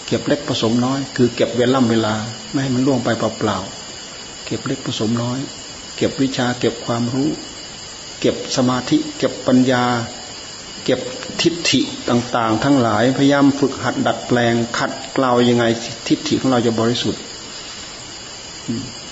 [0.07, 2.15] เก็บเล็กผสมน้อย คือเก็บเวล่ำเวลา
[2.51, 5.39] ไม่ให้มันล่วงไปเปล่าๆเก็บเล็กผสมน้อย
[5.97, 7.31] เก็บวิชา เก็บความรู้
[8.21, 9.85] เก็บสมาธิ เก็บปัญญา
[10.85, 11.01] เก็บ
[11.41, 15.65] ทิฏฐิต่าง ๆ ทั้งหลายพยายามฝึกหัดดัดแปลง ขัดเกลายังไง
[16.09, 17.23] ทิฏฐิของเราจะบริสุทธิ์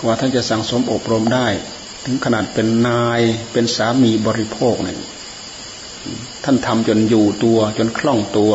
[0.00, 1.46] กว่าท่านจะสั่งสมอบรมได้
[2.04, 3.20] ถึงขนาดเป็นนาย
[3.52, 4.98] เป็นสามีบริโภคเนี่ย
[6.44, 8.52] ท่านทำจนอยู่ตัวจนคล่องตัว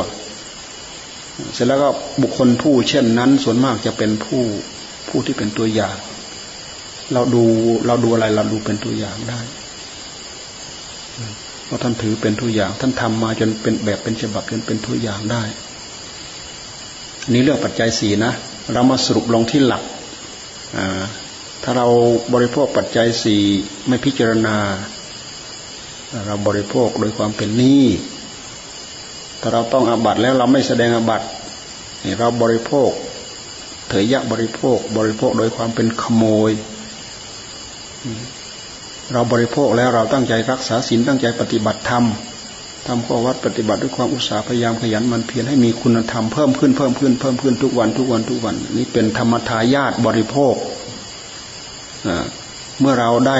[1.54, 1.90] เสร็จแล้วก็
[2.22, 4.44] บุคคลผู้เช่นนั้น ส่วนมากจะเป็นผู้
[5.10, 5.98] ผู้ที่เป็นตัวอย่าง
[7.14, 7.44] เราดู
[7.88, 9.40] เราดูอะไรเราดูเป็นตัวอย่างได้
[11.66, 15.44] เพราะท่านถือเป็นตัวอย่าง ท่านทำมาจนเป็นแบบเป็นฉบับจนเป็นตัวอย่างได้
[17.34, 18.34] นี้เรื่องปัจจัยสี่นะ
[18.74, 19.84] เรามาสรุปลงที่หลัก
[21.64, 21.88] ถ้าเรา
[22.34, 23.42] บริโภคปัจจัยสี่
[23.88, 24.58] ไม่พิจารณา
[26.28, 27.86] เราบริโภคโดยความเป็นหนี้
[29.42, 31.22] ถ้าเราต้องอาบัตแล้วเราไม่แสดงอาบัต
[32.20, 32.92] เราบริโภค
[33.90, 36.52] เถยยะบริโภค บริโภคโดยความเป็นขโมย
[39.14, 42.06] เราบริโภคแล้วเราตั้งใจรักษาศีลตั้งใจปฏิบัติธรรม
[42.88, 50.56] ทำข้อวัดปฏิบัติด้วยความอุตสาห์พยายามขยันมันเพียรให้มีคุณธรรมเพิ่มขึ้นเพิ่มขึ้นเพิ่มขึ้นทุกวันทุกวันทุกวัน นี่เป็นธรรมทายาทบริโภค
[52.80, 53.40] เมื่อเราได้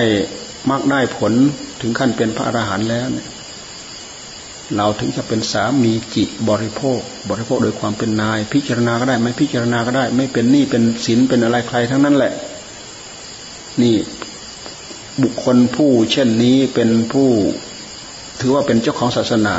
[0.70, 1.34] มากได้ผล
[1.82, 3.28] ถึงขั้นเป็นพระอรหันต์แล้วเนี่ย
[4.76, 7.00] เราถึงจะเป็นสามีจิบริโภค
[7.30, 12.34] บริโภคโดยความเป็นนาย พิจารณาก็ได้ไม่พิจารณาก็ได้ ไม่เป็นหนี้เป็นสินเป็นอะไรใครทั้งนั้นแหละ
[13.82, 13.96] นี่
[15.24, 17.30] บุคคลผู้เช่นนี้เป็นผู้
[18.40, 19.56] ถือว่าเป็นเจ้าของศาสนา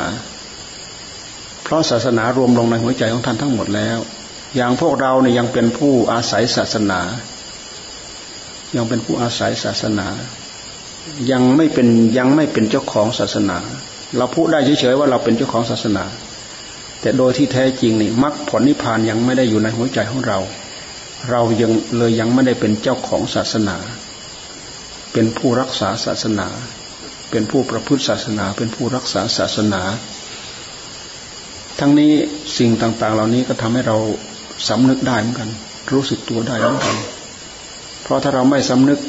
[1.63, 3.99] เพราะศาสนารวมลงในหัวใจของท่านทั้งหมดแล้ว
[4.55, 7.01] อย่างพวกเราเนี่ยยังเป็นผู้อาศัยศาสนา
[8.75, 10.07] ยังเป็นผู้อาศัยศาสนา
[11.31, 11.87] ยังไม่เป็น
[12.17, 13.57] ยังไม่เป็นเจ้าของศาสนา
[14.17, 16.03] เราพูดได้เฉยๆว่าเราเป็นเจ้าของศาสนา
[17.01, 20.39] แต่โดยที่แท้จริงนี่มรรคผลนิพพานยังไม่ได้อยู่ในหัวใจของเรา
[21.29, 23.77] เรายังเลยยังไม่ได้เป็นเจ้าของศาสนา
[25.13, 26.47] เป็นผู้รักษาศาสนา
[27.31, 29.81] เป็นผู้ประพฤติศาสนา เป็นผู้รักษาศาสนา
[31.79, 32.13] ทั้งนี้
[32.57, 33.97] สิ่งต่างๆ เหล่านี้ก็ทำให้เรา
[34.67, 35.49] สำนึกได้เหมือนกัน
[35.91, 36.97] รู้สึกตัวได้เหมือนกัน
[38.03, 38.99] เพราะถ้าเราไม่สำนึก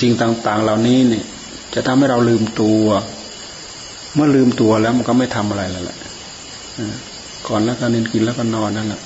[0.00, 1.24] สิ่งต่างๆ เหล่านี้เนี่ย
[1.74, 2.82] จะทำให้เราลืมตัว
[4.16, 5.98] เมื่อลืมตัวแล้วมันก็ไม่ทำอะไรแล้วแหละ
[7.48, 9.00] ก่อนแล้วก็นินกินแล้วก็นอนนั่นแหละ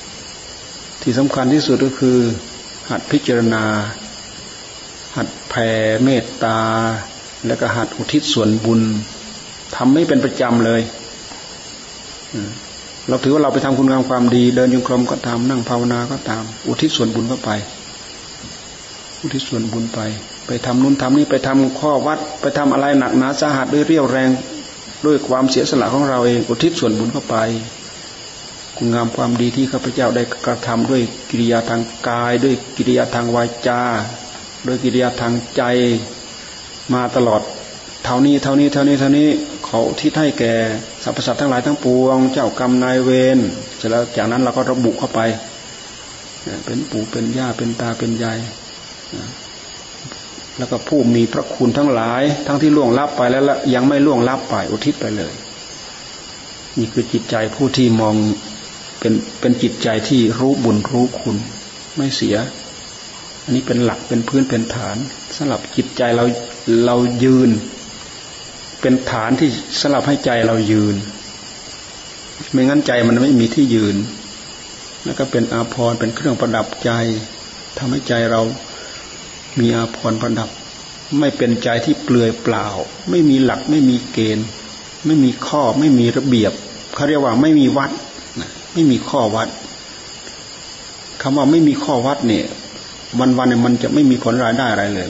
[1.02, 2.18] ที่สำคัญที่สุดก็คือ
[2.90, 3.62] หัดพิจารณา
[5.16, 5.68] หัดแผ่
[6.04, 6.58] เมตตา
[7.46, 8.80] แล้วก็หัดอุทิศส่วนบุญ
[9.76, 10.80] ทำไม่เป็นประจำเลย
[13.08, 17.50] เราถือว่าเราไปทำคุณงามความดี เดินยงกรมก็ตามนั่งภาวนาก็ตาม อุทิศส่วนบุญก็ไป
[19.20, 20.00] อุทิศส่วนบุญไป
[20.46, 24.30] ไปทำนู่นทำนี่ไปทำข้อวัด ไปทำอะไรหนักหนาสาหัสด้วยเรี่ยวแรง
[25.06, 27.36] ด้วยความเสียสละของเราเองอุทิศส่วนบุญเข้าไป
[28.76, 33.82] คุณงามความดีที่ข้าพเจ้าได้กระทำด้วยกิริยาทางกาย ด้วยกิริยาทางวาจา
[34.66, 35.62] ด้วยกิริยาทางใจ
[36.94, 37.42] มาตลอด
[38.04, 39.28] เท่านี้เท่านี้เท่านี้เท่านี้
[39.66, 40.54] เขาที่ให้แก่
[41.04, 43.38] สรรพสัตว์ทั้งหลายทั้งปวง เจ้ากรรมนายเวร
[43.76, 45.20] เสร็จแล้วจากนั้นเราก็ระบุเข้าไป
[46.64, 48.38] เป็นปู่เป็นย่าเป็นตาเป็นยาย
[50.58, 53.42] แล้วก็ผู้มีพระคุณทั้งหลาย ทั้งที่ล่วงลับไปแล้ว
[53.74, 55.32] ยังไม่ล่วงลับไปอุทิศไปเลย
[56.78, 58.14] นี่คือจิตใจผู้ที่มอง
[59.00, 61.36] เป็นเป็นจิตใจที่รู้บุญรู้คุณ
[61.96, 62.36] ไม่เสีย
[63.42, 64.96] อันนี้เป็นหลักเป็นพื้นเป็นฐาน
[65.36, 66.24] สำหรับจิตใจเรา
[66.86, 67.50] เรายืน
[68.80, 69.48] เป็นฐานที่
[69.80, 70.96] สลับให้ใจเรายืน
[72.52, 73.96] ไม่งั้นใจมันไม่มีที่ยืน
[75.04, 76.90] แล้วก็เป็นอาภรณ์เป็นเครื่องประดับใจ
[77.78, 78.42] ทำให้ใจเรา
[79.58, 80.50] มีอาภรณ์ประดับ
[81.18, 82.66] ไม่เป็นใจที่เปลือยเปล่า
[83.10, 84.46] ไม่มีหลักไม่มีเกณฑ์
[85.06, 86.52] ไม่มีข้อไม่มีระเบียบ
[86.94, 87.90] เขาเรียกว่าไม่มีวัด
[88.72, 89.48] ไม่มีข้อวัด
[91.22, 92.46] คำว่าไม่มีข้อวัดเนี่ย
[93.20, 95.06] วันวันเนี่ยมันจะไม่มีผลรายได้อะไรเลย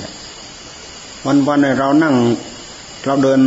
[1.27, 2.15] วันวันเรานั่ง
[3.07, 3.41] เราเดิน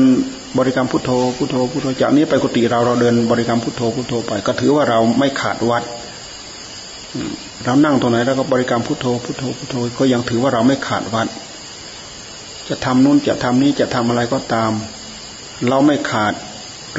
[0.57, 5.83] บริกรรมพุทโธพุทโธพุทโธจากนี้ไปกุฏิเราเราเดินบริกรรมพุทโธพุทโธไป ก็ถือว่าเราไม่ขาดวัด
[7.64, 11.28] เรานั่งตรงไหนเราก็บริกรรมพุทโธพุทโธพุทโธก็ยังถือว่าเราไม่ขาดวัด
[12.70, 14.72] จะทำนู้นจะทำนี้จะทำอะไรก็ตาม
[15.70, 16.34] เราไม่ขาด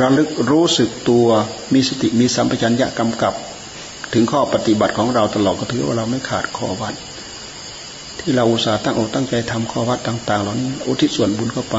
[0.01, 1.27] ระลึกรู้สึกตัว
[1.75, 3.35] มีสติมีสัมปชัญญะกำกับ
[4.12, 6.95] ถึงข้อปฏิบัติของเราตลอดก็ถือว่าเราไม่ขาดข้อวัด
[8.21, 11.79] ที่เราอุตส่าห์ตั้งอกตั้งใจทำข้อวัดต่าง ๆ เหล่านี้อุทิศส่วนบุญเข้าไป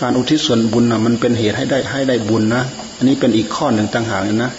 [0.00, 2.62] การอุทิศส่วนบุญนะมันเป็นเหตุให้ได้ให้ได้บุญนะ
[2.96, 4.52] อันนี้เป็นอีกข้อหนึ่งต่างหากนะ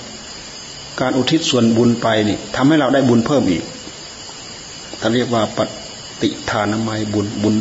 [1.01, 3.63] การอุทิศส่วนบุญไปนี่ทำให้เราได้บุญเพิ่มอีก
[4.99, 5.59] ท่านเรียกว่าป
[6.21, 7.53] ฏิทานามัยบุญบุญ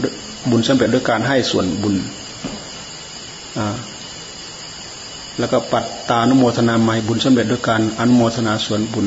[0.50, 1.94] บุญสำเร็จด้วยการให้ส่วนบุญ
[3.58, 3.76] อ่า
[5.38, 9.06] แล้วก็ปัตตานุโมทนาไมบุญสำเร็จด้วยการอนุโมทนาส่วนบุญ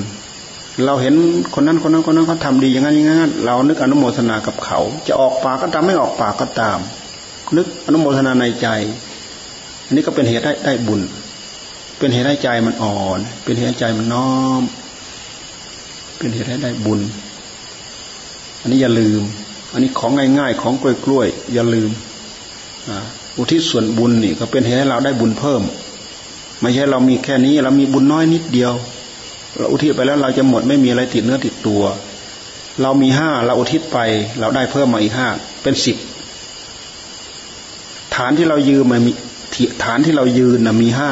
[0.86, 1.16] เราเห็น
[1.54, 6.80] คนนั้นคนนั้นคนนั้นเขาทาดีอย่างนั้นอย่างนั้นเรานึกอนุโมทนากับเขา จะออกปากก็ตามไม่ออกปากก็ตาม
[7.58, 8.68] นึกอนุโมทนาในใจ
[9.86, 11.02] อันนี้ก็เป็นเหตุได้ได้บุญ
[12.00, 14.62] เป็นเหตุให้ใจมันอ่อน เป็นเหตุให้ใจมันน้อม
[16.18, 17.02] เป็นเหตุให้ได้บุญ
[18.62, 19.22] อันนี้อย่าลืม
[19.74, 21.90] อันนี้ของง่ายๆของกล้วยๆอย่าลืม
[23.38, 25.62] อุทิศส่วนบุญนี่ก็เป็นเหตุให้เราได้บุญเพิ่ม
[26.62, 28.74] ไม่ใช่เรามีแค่นี้ เรามีบุญน้อยนิดเดียว
[29.58, 31.84] เราอุทิศไปแล้วเราจะหมดไม่มีอะไรติดเนื้อติดตัว
[32.82, 33.98] เรามีห้าเราอุทิศไป
[34.40, 35.28] เราได้เพิ่มมาอีกห้า
[35.64, 35.98] เป็นสิบ
[38.16, 39.12] ฐานที่เรายืมมันมี
[39.84, 41.12] ฐานที่เรายืนนะมีห้า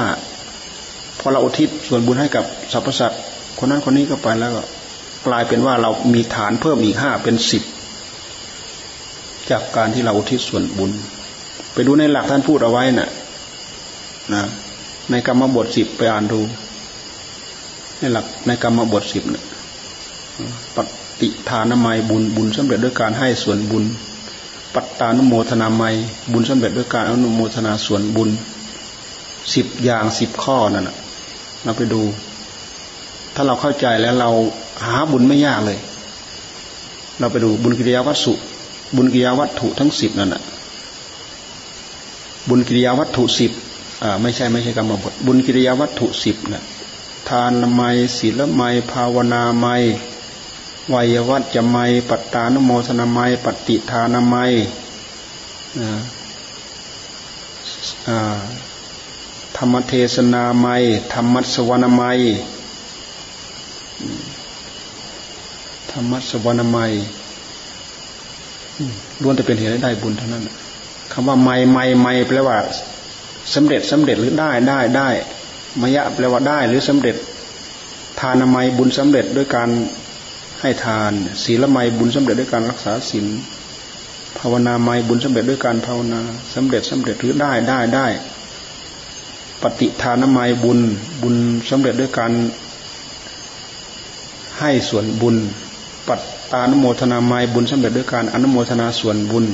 [1.27, 3.21] อเราอุทิศส่วนบุญให้กับสรรพสัตว์
[3.59, 4.63] คนนั้นคนนี้ก็ไปแล้วก็
[5.27, 7.63] กลายเป็นว่าเรามีฐานเพิ่มอีกห้าเป็นสิบ
[9.49, 10.91] จากการที่เราอุทิศส่วนบุญ
[11.73, 13.09] ไปดูในหลักท่านพูดเอาไว้นะ่ะ
[14.33, 14.43] นะ
[15.11, 16.41] ในกรรมบทสิบไปอ่านดู
[17.99, 19.43] ในหลักในกรรมบทสิบเนี่ย
[20.75, 20.77] ป
[21.21, 23.83] ฏิทานไมยบุญบุญสำเร็จด้วยการให้ส่วนบุญ
[24.73, 25.95] ปัตตานุโมทนาไมย
[26.31, 28.29] บุญสำเร็จด้วยการอนุโมทนาส่วนบุญ
[29.53, 30.97] สิบอย่างสิบข้อนั่นแหะ
[31.63, 32.01] เราไปดู
[33.35, 34.29] ถ้าเราเข้าใจแล้วเรา
[34.85, 35.79] หาบุญไม่ยากเลย
[37.19, 38.33] เราไปดูบุญกิริยาวัตถุ
[38.95, 40.43] บุญกิริยาวัตถุทั้งสิบนั่นแหะ
[42.49, 43.51] บุญกิริยาวัตถุสิบ
[44.03, 46.63] อ่าไม่ใช่ไม่ใช่กรรมบทบุญกิริยาวัตถุสิบนะ
[47.29, 47.81] ทานไม
[48.17, 49.67] ศีลไมภาวนาไม
[50.93, 51.77] วัยวัจจะไม
[52.09, 54.35] ปัตตานโมทนาไมปฏิทานไม
[59.57, 60.67] ธรรมเทศนาไม
[61.13, 62.01] ธรรมัสวนาไม
[65.91, 66.77] ธรรมัสวนาไม
[69.21, 70.43] ล้วนจะเป็นเหตุได้บุญเท่านั้น
[71.11, 72.57] คำว่าไม่ไม่ไม่แปลว่า
[73.53, 75.09] สำเร็จสำเร็จหรือได้ได้ได้
[75.81, 77.15] มยะแปลว่าได้ หรือสำเร็จ
[78.19, 79.69] ทานามัยบุญสำเร็จด้วยการ
[80.61, 81.11] ให้ทาน
[81.43, 83.25] ศีลไมบุญสำเร็จด้วยการรักษาศีล
[84.37, 86.21] ภาวนาไมบุญสำเร็จด้วยการภาวนา
[86.53, 88.36] สำเร็จสำเร็จหรือได้ได้ได้ป
[89.79, 90.79] ฏิทานไมบุญ
[91.21, 91.35] บุญ
[91.69, 92.31] สำเร็จด้วยการ
[94.59, 95.35] ให้ส่วนบุญ
[96.07, 99.45] ปัตตานโมทนาไมบุญสำเร็จด้วยการอนุโมทนาส่วนบุญ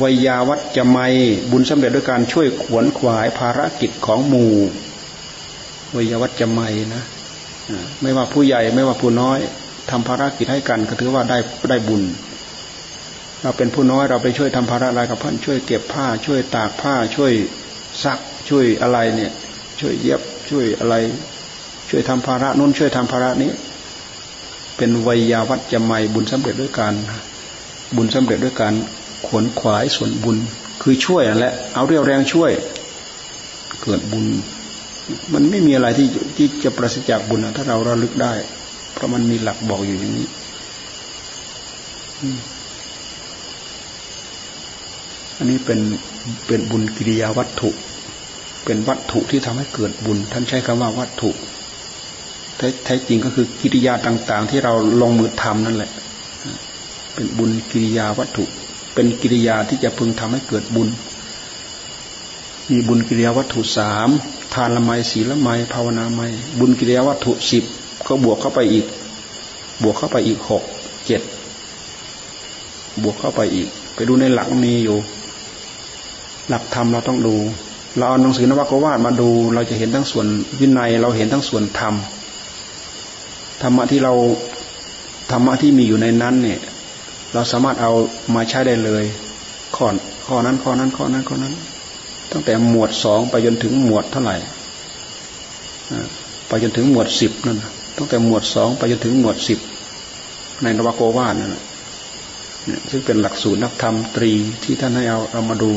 [0.00, 0.98] วิยาวัจจะไม
[1.50, 4.52] บุญสำเร็จด้วยการช่วยขวนขวายภารกิจของหมู่
[5.94, 6.60] วิยาวัจจะไม
[6.94, 7.02] นะ
[8.02, 9.38] ไม่ว่าผู้ใหญ่ไม่ว่าผู้น้อย
[9.90, 11.38] ทำภารกิจให้กันก็ถือว่าได้
[11.70, 12.02] ได้บุญ
[13.44, 17.32] เราเป็นผู้น้อยเราไปช่วยทำภาระอะไรกับพ่อนช่วยเก็บผ้า ช่วยตากผ้า ช่วย
[18.04, 18.18] ซัก
[18.48, 19.32] ช่วยอะไรเนี่ย
[19.80, 20.20] ช่วยเย็บ
[20.50, 20.94] ช่วยอะไร
[21.90, 23.50] ช่วยทำภาระนู้นช่วยทำภาระนี้
[24.76, 26.94] เป็นวิยาวัจจะไม่บุญสำเร็จด้วยการ
[27.96, 28.74] บุญสำเร็จด้วยการ
[29.26, 30.36] ขวนขวายส่วนบุญ
[30.82, 32.52] คือช่วยนั่นแหละเอาเรี่ยวแรงช่วย
[33.82, 34.26] เกิดบุญ
[35.34, 38.32] มันไม่มีอะไรที่ที่จะประสิจากบุญถ้าเราระลึกได้
[38.92, 40.28] เพราะมันมีหลักบอกอยู่อย่างนี้
[42.20, 42.26] อั
[45.38, 45.80] อันนี้เป็น
[46.46, 47.70] เป็นบุญกิริยาวัตถุ
[48.64, 51.30] เป็นวัตถุที่ทำให้เกิดบุญ ท่านใช้คำว่าวัตถุ
[52.84, 55.90] แท้จริงก็คือกิริยาต่าง ๆ ที่เราลงมือทำนั่นแหละ
[57.14, 58.44] เป็นบุญกิริยาวัตถุ
[58.94, 60.88] เป็นกิริยาที่จะพึงทำให้เกิดบุญ
[62.70, 64.08] มีบุญกิริยาวัตถุสาม
[64.54, 66.20] ทานละไมศีละไมภาวนาไม
[66.58, 67.64] บุญกิริยาวัตถุสิบ
[68.06, 68.86] ก็บวกเข้าไปอีก
[69.82, 70.62] บวกเข้าไปอีกหก
[71.06, 71.22] เจ็ด
[73.02, 74.96] บวกเข้าไปอีก ไปดูในหลักมีอยู่
[76.48, 77.36] หลักธรรมเราต้องดู
[77.96, 80.26] เราเอาหนังสือนวกวาดมาดู เราจะเห็นทั้งส่วน
[80.60, 81.94] วินัย เราเห็นทั้งส่วนธรรม
[83.62, 84.12] ธรรมะที่เรา
[85.30, 86.60] ธรรมะที่มีอยู่ในนั้นเนี่ย
[87.34, 87.92] เราสามารถเอา
[88.34, 89.04] มาใช้ได้เลย
[89.76, 89.86] ข้อ
[90.26, 91.54] ข้อนั้นข้อนั้นข้อนั้นข้อนั้น
[92.32, 94.36] ตั้งแต่หมวดสองไปจนถึงหมวดเท่าไหร่
[96.48, 97.58] ไปจนถึงหมวดสิบนั่น
[97.96, 99.58] ตั้งแต่หมวดสองไปจนถึงหมวดสิบ
[100.62, 101.62] ในนวโกวานั่นเนี่ย
[102.90, 104.32] ซึ่งเป็นหลักสูตรนักธรรมตรี
[104.64, 105.70] ที่ท่านให้เอาเรามาดู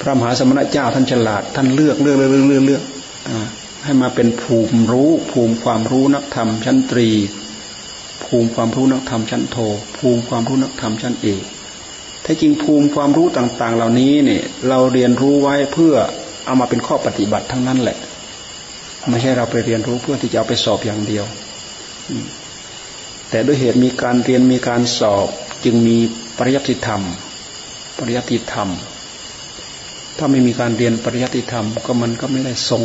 [0.00, 2.82] พระมหาสมณเจ้าท่านฉลาด ท่านเลือกเลือกเลือกเลือกเลือกเลือก
[3.84, 7.08] ให้มาเป็นภูมิรู้ภูมิความรู้นักธรรมชั้นตรี
[8.24, 9.56] ภูมิความรู้นักธรรมชั้นโท
[9.98, 11.42] ภูมิความรู้นักธรรมชั้นเอก
[12.22, 15.94] แท้จริงภูมิความรู้ต่าง ๆ เหล่านี้เนี่ย เราเรียนรู้ไว้เพื่อ
[16.46, 17.98] เอามาเป็นข้อปฏิบัติทั้งนั้นแหละ
[19.08, 21.24] ไม่ใช่เราไปเรียนรู้เพื่อที่จะเอาไปสอบอย่างเดียว
[23.30, 25.28] แต่ด้วยเหตุมีการเรียนมีการสอบ
[25.64, 25.96] จึงมี
[26.38, 27.02] ปริยัติธรรม
[27.98, 28.68] ปริยัติธรรม
[30.18, 32.82] ถ้าไม่มีการเรียนปริยัติธรรม ก็มันก็ไม่ได้ทรง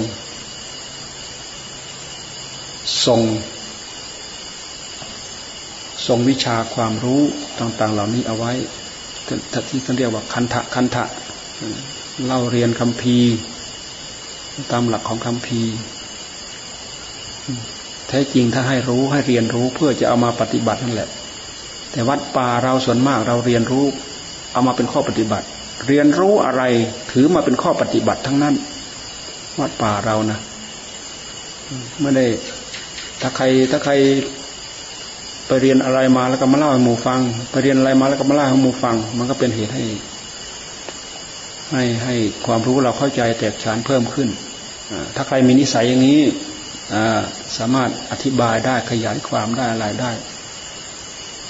[3.06, 3.22] ทรง
[6.08, 7.22] ทรงวิชาความรู้
[7.60, 8.52] ต่าง ๆ เหล่านี้เอาไว้
[9.70, 11.04] ที่ท่านเรียกว่าคันทะคันทะ
[12.26, 13.18] เล่าเรียนคำพี
[14.72, 15.62] ตามหลักของคำพี
[18.08, 21.10] แท้จริงถ้าให้รู้ให้เรียนรู้เพื่อจะเอามาปฏิบัตินั่นแหละ
[21.92, 23.86] แต่วัดป่าเราส่วนมากเราเรียนรู้
[24.54, 25.48] เอามาเป็นข้อปฏิบัติ
[25.88, 26.64] เรียนรู้อะไร
[27.12, 28.56] ถือมาเป็นข้อปฏิบัติทั้งนั้น
[29.60, 30.40] วัดป่าเรานะ
[32.02, 32.26] ไม่ได้
[33.22, 33.94] ถ้าใคร ถ้าใคร
[35.48, 37.20] ไปเรียนอะไรมาแล้วก็มาเล่าให้หมู่ฟัง
[37.52, 39.84] ไปเรียนอะไรมาแล้วก็มาเล่าให้หมู่ฟัง มันก็เป็นเหตุให้
[41.72, 42.16] ให้ให้
[42.46, 44.30] ความรู้เราเข้าใจแตกฉานเพิ่มขึ้น
[45.16, 46.22] ถ้าใครมีนิสัยอย่างนี้
[47.58, 50.12] สามารถอธิบายได้ขยายความได้อะไรได้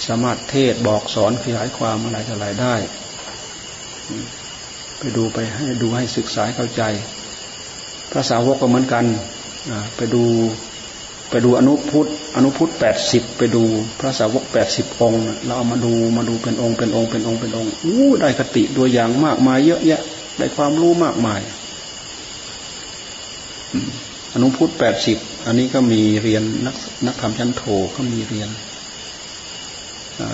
[0.08, 2.76] สามารถเทศบอกสอนขยายความอะไรอะไรได้
[4.99, 6.84] ไปดูไปให้ดูให้ศึกษาเข้าใจ
[8.12, 9.06] พระสาวกก็เหมือนกัน
[9.95, 10.24] ไปดู
[11.30, 13.64] ไปดูอนุพุทธอนุพุทธแปดสิบไปดู
[13.99, 20.01] พระสาวกแปดสิบองค์เราเอามาดูมาดูเป็นองค์เป็นองค์เป็นองค์เป็นองค์อู้ได้คติตัวอย่างมากมายเยอะแยะ
[20.38, 21.41] ได้ความรู้มากมาย
[24.34, 26.76] อนุพุทธแปดสิบอันนี้ก็มีเรียนนัก
[27.08, 27.64] นักธรรมชั้นโท
[27.95, 28.49] ก็มีเรียน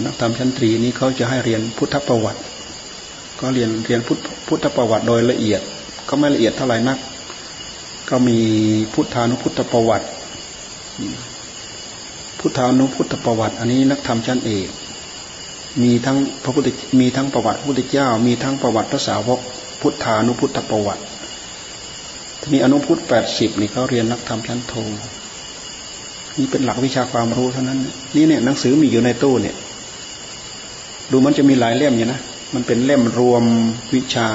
[0.05, 2.41] นักธรรมชั้นตรีนี้เขาจะให้เรียนพุทธประวัติ
[3.39, 5.61] ก็เรียนเรียนพุทธพุทธประวัติโดยละเอียด
[6.09, 6.97] ก็ไม่ละเอียดเท่าไหร่นัก
[8.09, 8.37] ก็มี
[8.93, 10.07] พุทธานุพุทธประวัติ
[12.39, 14.69] พุทธานุพุทธประวัติ อันนี้นักธรรมชั้นเอก
[15.83, 16.67] มีทั้งพระพุทธ
[16.99, 19.39] มีทั้งประวัติพระพุทธเจ้า มีทั้งประวัติพระสาวก
[19.81, 21.03] พุทธานุพุทธประวัติ
[22.41, 24.73] ทีอนุพุทธแปดสิบนี่เขาเรียนนักธรรมชั้นโท
[26.37, 27.79] นี่เป็นหลักวิชาความรู้เท่านั้น
[28.15, 29.55] นี่เนี่ยหนังสือมีอยู่ในตู้เนี่ย
[31.11, 32.19] ดูมันจะมีหลายเล่มอยู่นะ
[32.53, 33.43] มันเป็นเล่มรวม
[33.95, 34.27] วิชา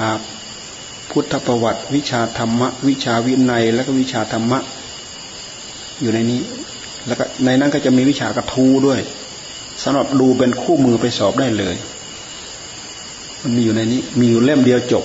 [1.11, 4.59] พุทธประวัติ วิชาธรรมะ วิชาวินัย แล้วก็วิชาธรรมะ
[6.01, 6.41] อยู่ในนี้
[7.07, 9.01] แล้วก็ในนั้นก็จะมีวิชากระทูด้วย
[9.83, 11.77] สำหรับดูเป็นคู่มือไปสอบได้เลย
[13.43, 15.05] มันมีอยู่ในนี้ มีอยู่เล่มเดียวจบ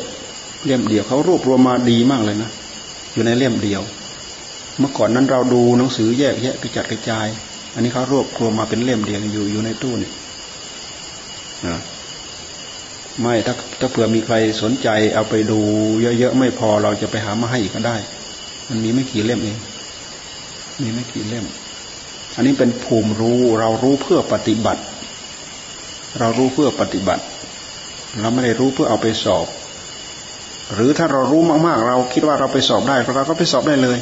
[0.66, 2.50] เล่มเดียวเขารวบรวมมาดีมากเลยนะ
[3.14, 3.82] อยู่ในเล่มเดียว
[4.80, 7.28] เมื่อก่อนนั้นเราดูหนังสือแยกแยะกระจัดกระจาย
[7.74, 10.12] อันนี้เขารวบรวมมาเป็นเล่มเดียวอยู่อยู่ในตู้นี่
[11.68, 11.80] นะ
[13.22, 15.60] ไม่ถ้าถ้าเผื่อมีใครสนใจ เอาไปดู
[16.20, 17.98] เยอะๆไม่พอเราจะไปหามาให้อีกก็ได้
[18.70, 19.58] มันมีไม่กี่เล่มเอง
[20.82, 21.46] มีไม่กี่เล่ม
[22.36, 24.82] อันนี้เป็นภูมิรู้เรารู้เพื่อปฏิบัติ
[26.20, 27.24] เรารู้เพื่อปฏิบัติ
[28.20, 29.48] เราไม่ได้รู้เพื่อเอาไปสอบ
[30.74, 34.00] หรือถ้าเรารู้มากๆ เราคิดว่าเราไปสอบได้เราก็ไปสอบได้เลย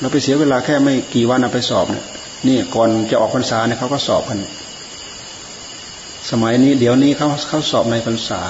[0.00, 2.04] เราไปเสียเวลาแค่ไม่กี่วันเอาไปสอบเนี่ย
[2.48, 4.38] นี่ก่อนจะออกพรรษาเนี่ยเขาก็สอบกัน
[6.30, 8.40] สมัยนี้เดี๋ยวนี้เขาเขาสอบในพรรษา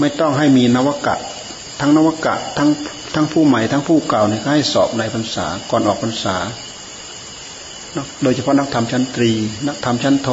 [0.00, 1.14] ไม่ต้องให้มีนวกะ
[1.80, 2.70] ทั้งนวกะทั้ง
[3.14, 6.36] ทั้งผู้ใหม่ทั้งผู้เก่าเนี่ยให้สอบในพรรษาก่อนออกพรรษา
[8.22, 9.32] โดยเฉพาะนักธรรมชั้นตรี
[9.68, 10.30] นักธรรมชั้นโท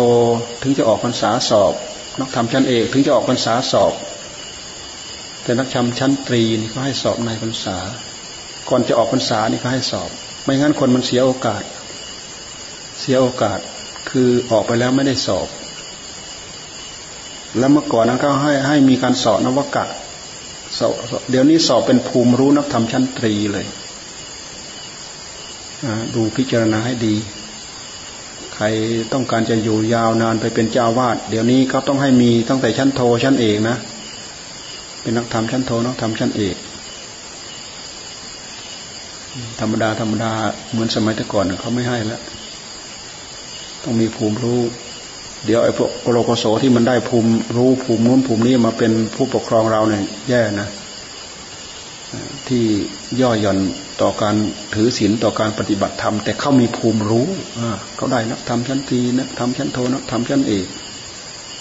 [0.61, 1.73] ถึงจะออกพรรษาสอบ
[2.19, 3.93] นักธรรมชั้นเอกถึงจะออกพรรษาสอบ
[5.43, 7.77] แต่นักชำชั้นตรีนี่เขาให้สอบในพรรษา
[8.69, 10.09] ก่อนจะออกพรรษานี่เขาให้สอบ
[10.43, 11.63] ไม่งั้นคนมันเสียโอกาส
[12.99, 13.59] เสียโอกาส
[14.09, 15.47] คือออกไปแล้วไม่ได้สอบ
[17.57, 19.85] แล้วเมื่อก่อนนั้นก็ให้ให้มีการสอบนวกะ
[20.77, 20.93] สอบ
[21.29, 23.65] เดี๋ยวนี้สอบเป็นภูมิรู้นักธรรมชั้นตรีเลย
[26.15, 27.15] ดูพิจารณาให้ดี
[28.55, 28.65] ใคร
[29.13, 33.77] ต้องการจะอยู่ยาวนานไปเป็นเจ้าวาดเดี๋ยวนี้ก็ต้องให้มีตั้งแต่ชั้นโทชั้นเอกนะ
[35.01, 36.55] เป็นนักธรรมชั้นโทนักธรรมชั้นเอก
[39.59, 40.31] ธรรมดาธรรมดา
[40.71, 42.21] เหมือนสมัยแต่ก่อนเขาไม่ให้แล้ว
[43.83, 44.61] ต้องมีภูมิรู้
[45.45, 50.67] เดี๋ยวไอ้พวกโลโกโสที่มันได้ภูมิรู้ภูมินู้นภูมินี้มาเป็นผู้ปกครองเราเนี่ยแย่นะ
[52.47, 52.65] ที่
[53.21, 53.59] ย่อหย่อน
[54.01, 54.35] ต่อการ
[54.73, 57.27] ถือศีลต่อการปฏิบัติธรรม แต่เขามีภูมิรู้
[57.95, 60.67] เขาได้นักธรรมชั้นตีนักธรรมชั้นโทนักธรรมชั้นเอก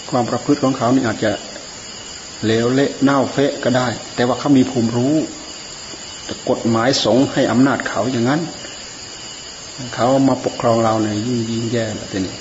[0.09, 1.31] ความประพฤติของเขานี่อาจจะ
[2.45, 5.15] เลวเละเน่าเฟะก็ได้ แต่ว่าเขามีภูมิรู้
[6.25, 8.41] แต่กฎหมายสงให้อำนาจเขาอย่างนั้น
[9.95, 12.35] เขามาปกครองเราเนี่ยยิ่งยิ่งแย่แล้วทีนี้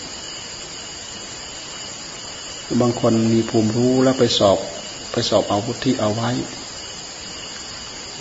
[2.81, 4.59] บางคนมีภูมิรู้แล้วไปสอบ
[5.13, 6.31] ไปสอบเอาพุทธิเอาไว้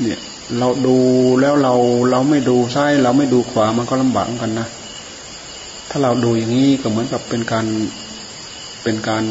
[0.02, 0.20] เนี่ย
[0.58, 0.98] เราดู
[1.42, 1.74] แล้วเรา
[2.12, 4.68] เราไม่ดูซ้ายเราไม่ดูขวามันก็ลำบากกันนะ
[5.90, 7.66] ถ้าเราดูอย่างนี้ก็เหมือนกับเป็นการ
[8.84, 9.24] เป็นการ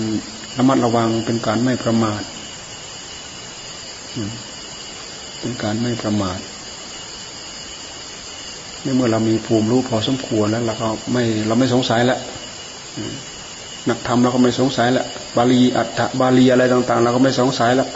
[0.57, 2.23] ระมัดระวังเป็นการไม่ประมาท
[5.41, 6.39] เป็นการไม่ประมาท
[8.97, 12.21] เมื่อเรามีภูมิรู้พอสมควรแล้วเราก็ไม่เราไม่สงสัยแล้ว
[13.89, 15.07] นักธรรมเราก็ไม่สงสัยล้ว
[15.37, 17.89] บาลีอัฏฐบาลีอะไรต่าง ๆ เราก็ไม่สงสัยแล้ว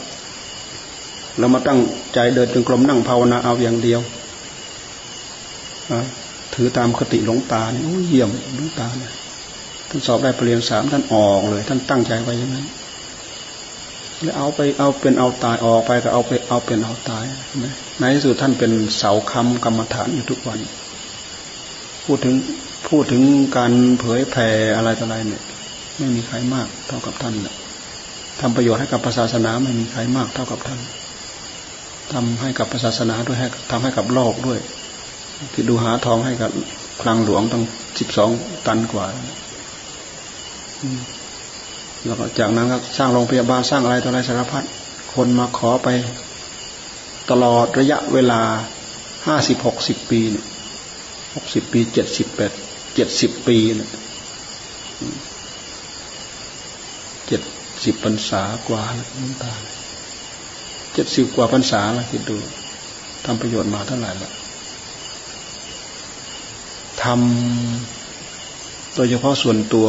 [1.39, 1.81] เรามาตั้ง
[2.15, 4.01] ใจเดินจงกรมนั่งภาวนาเอาอย่างเดียว
[6.55, 9.13] ถือตามคติหลวงตาเนี่ยเยี่ยมหลวงตาเนี่ย
[9.89, 12.67] ท่านสอบได้ปรริญญาสามท่านออกเลย ท่านตั้งใจไว้อย่างนั้น
[14.23, 17.25] แล้วเอาไปเอาเป็นเอาตายออกไปก็เอาไปเอาเป็นเอาตาย
[17.99, 20.59] ในที่สุดท่านเป็นเสาคำกรรมฐานอยู่ทุกวัน
[22.05, 22.35] พูดถึง
[22.89, 23.23] พูดถึง
[23.57, 25.43] การเผยแผ่อะไรต่ออะไรเนี่ย
[26.01, 27.55] ไม่มีใครมากเท่ากับท่านแหละ
[28.41, 30.81] ทำประโยชน์ให้กับศาสนาไม่มีใครมากเท่ากับท่าน
[32.13, 34.59] ทำให้กับศาสนาด้วยให้ทำให้กับโลกด้วย
[35.53, 36.51] ที่ดูหาทองให้กับ
[37.03, 37.63] คลังหลวงตั้ง
[37.99, 38.31] สิบสอง
[38.67, 39.07] ตันกว่า
[42.05, 44.65] แล้วก็จากนั้นก็สร้างโรงพยาบาลสร้างอะไรต่ออะไรสารพัด
[45.15, 45.89] คนมาขอไป
[47.31, 48.41] ตลอดระยะเวลา
[49.27, 50.21] ห้าสิบหกสิบปี
[51.35, 52.53] หกสิบปีเจ็ดสิบแปด
[52.95, 53.91] เจ็ดสิบปีเนี่ย
[57.85, 59.53] สิบพรรษากว่าแล้วน้ำตา
[60.95, 62.37] เจ็ดสิบกว่าพรรษาแล้วคิดดู
[63.25, 64.31] ทำประโยชน์มาเท่าไหร่ละ
[67.03, 69.89] ทำโดยเฉพาะส่วนตัว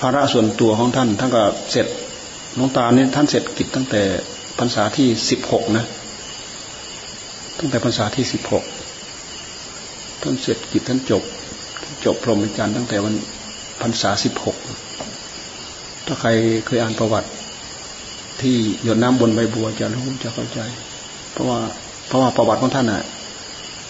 [0.00, 1.86] ภาระส่วนตัวของท่านท่านก็เสร็จ
[2.58, 4.02] น้องตาเนี่ยท่านเสร็จกิจตั้งแต่
[4.58, 5.84] พรรษาที่สิบหกนะ
[7.58, 8.64] ตั้งแต่พรรษาที่สิบหก
[10.22, 11.22] ท่านเสร็จกิจท่านจบ
[12.04, 13.14] จบพรหมจรรย์ตั้งแต่วัน
[13.82, 14.53] พรรษาสิบหก
[16.06, 16.30] ถ้าใคร
[16.66, 17.28] เคยอ่านประวัติ
[18.40, 20.60] ที่หยดน้ำบนใบบัวจะรู้จะเข้าใจ
[21.32, 21.58] เพราะว่า
[22.08, 23.02] เพราะว่าประวัติของท่านน่ะ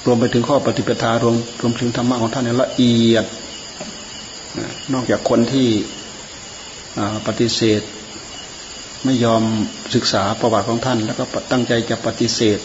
[0.06, 3.24] รวมไปถึงข้อปฏิปทารวมรวมถึงธรรมะของท่านเนี่ยละเอียด
[4.92, 5.68] นอกจากคนที่
[7.26, 7.82] ปฏิเสธ
[9.04, 9.42] ไม่ยอม
[9.94, 12.58] ศึกษาประวัติของท่าน แล้วก็ตั้งใจจะปฏิเสธ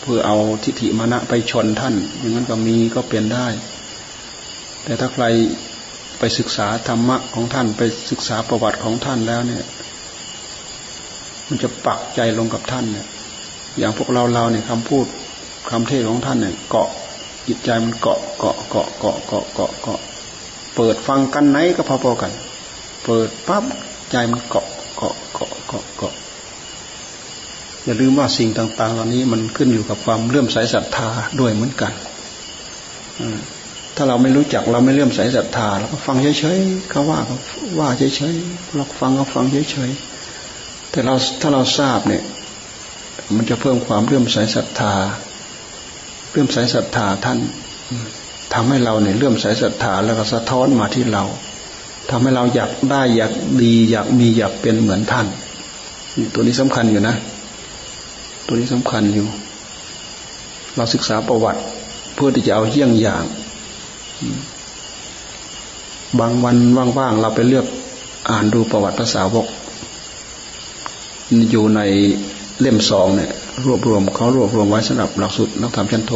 [0.00, 3.46] เพื่อเอาทิฏฐิมานะไปชนท่านอย่างนั้นก็มีก็เป็นได้
[4.84, 5.24] แต่ถ้าใคร
[6.20, 9.64] ไปศึกษาธรรมะของท่านไปศึกษาประวัติของท่านแล้วเนี่ย
[11.48, 13.06] มันจะปักใจลงกับท่านเนี่ย
[13.78, 15.06] อย่างพวกเราเราเนี่ยคำพูด
[15.70, 16.88] คำเทศของท่านเนี่ย เกาะ
[17.46, 20.00] จิตใจมันเกาะเกาะเกาะเกาะเกาะเกาะเกาะ
[20.76, 22.32] เปิดฟังกันไหนก็พอๆกัน
[23.04, 23.64] เปิดปั๊บ
[24.10, 24.66] ใจมันเกาะ
[24.96, 26.14] เกาะเกาะเกาะเกาะ
[27.84, 31.08] อย่าลืมว่าสิ่งต่าง ๆ เหล่านี้มันขึ้นอยู่กับความเลื่อมใสศรัทธา
[31.40, 31.92] ด้วยเหมือนกัน
[33.96, 37.18] ถ้าเราไม่รู้จักเราไม่เลื่อมใสศรัทธาเราก็ฟังเฉยๆเขาว่า
[37.78, 42.22] ว่าเฉยๆเราฟังก็ฟังเฉยๆแต่เราถ้าเราทราบเนี่ย
[43.36, 44.94] มันจะเพิ่มความเลื่อมใสศรัทธา
[46.30, 47.38] เลื่อมใสศรัทธาท่าน
[48.54, 51.24] ทำให้เราเนี่ยเลื่อมใสศรัทธาแล้วก็สะท้อนมาที่เรา
[52.10, 53.32] ทำให้เราอยากได้อยาก
[53.62, 55.26] ดีอยากมีอยากเป็นเหมือนท่าน
[56.34, 57.14] ตัวนี้สำคัญอยู่นะ
[58.46, 59.26] ตัวนี้สำคัญอยู่
[60.76, 61.60] เราศึกษาประวัติ
[62.14, 63.24] เพื่อที่จะเอาเยี่ยงอย่าง
[66.18, 66.56] บางวัน
[66.98, 67.66] ว่างๆเราไปเลือก
[68.30, 69.46] อ่านดูประวัติภาษาวก
[71.50, 71.80] อยู่ใน
[72.60, 73.30] เล่มสองเนี่ย
[73.64, 76.12] รวบรวมเขารวบรวมไว้สำหรับหลักสูตรนักธรรมชั้นโท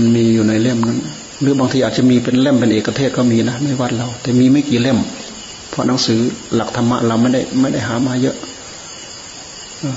[0.00, 0.98] มันมีอยู่ในเล่มนั้น
[1.40, 4.98] หรือบางทีอาจจะมีเป็นเล่มเป็นเอกเทศก็มีนะในวัดเรา แต่มีไม่กี่เล่ม
[5.70, 6.18] เพราะหนังสือ
[6.54, 8.36] หลักธรรมะเราไม่ได้ไม่ได้หามาเยอะ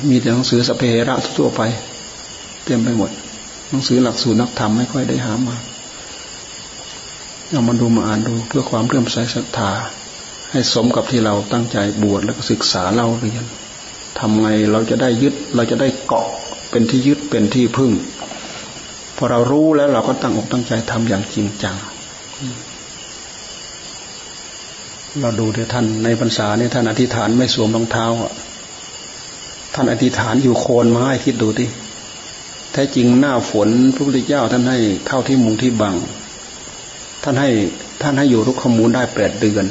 [0.09, 1.61] มีแต่หนังสือสเปเหระทั่วไป
[2.65, 3.11] เต็มไปหมด
[3.69, 5.55] หนังสือหลักสูตรนักธรรมไม่ค่อยได้หามา
[7.51, 9.71] เอามาดูมาอ่านดูเพื่อความเรื่อมใสศรัทธา
[10.51, 13.45] ให้สมกับที่เราตั้งใจบวชแล้วก็ศึกษาเล่าเรียน
[14.19, 16.27] ทำไงเราจะได้ยึดเราจะได้เกาะ
[16.71, 17.91] เป็นที่ยึดเป็นที่พึ่ง
[19.17, 21.75] พอเรารู้แล้วเราก็ตั้งอกตั้งใจทำอย่างจริงจัง
[25.21, 28.05] เราดูที่ท่านในพรรษาเนี่ยท่านอธิษฐานไม่สวมรองเท้า
[29.73, 31.69] ท่านอธิษฐานอยู่โคนไม้คิดดูที่
[32.73, 34.77] แท้จริงหน้าฝนพระพุทธเจ้าท่านให้
[35.07, 35.95] เข้าที่มุงที่บัง
[37.29, 37.51] ท่านให้
[38.01, 39.65] ท่านให้อยู่รุกขมูลได้แปดเดือน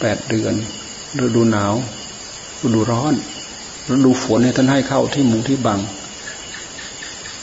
[0.00, 0.54] แปดเดือน
[1.24, 1.74] ฤดูหนาว
[2.64, 3.14] ฤดูร้อน
[3.92, 5.80] ฤดูฝนเนี่ยท่านให้เข้าที่มุงที่บัง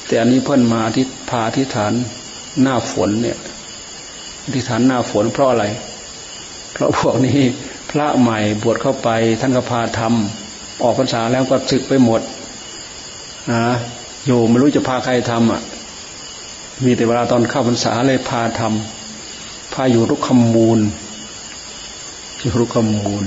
[0.06, 1.94] แต่อันนี้เพิ่นมาที่พาที่ฐาน
[2.62, 3.38] หน้าฝนเนี่ย
[4.54, 5.66] ที่ฐานหน้าฝนเพราะอะไร
[6.74, 7.40] เพราะพวกนี้
[7.92, 9.10] พระใหม่บวชเข้าไป
[9.42, 12.22] ท่านก็พาทำออกพรรษาแล้วก็ศึกไปหมด
[13.52, 13.64] นะ
[14.26, 15.62] อยู่ไม่รู้จะพาใครทำอะ
[16.84, 20.80] มีแต่เวลาตอนเข้าพรรษาเลยพาทำพาอยู่รุกขมูล
[22.40, 23.24] อยู่รุกขมูล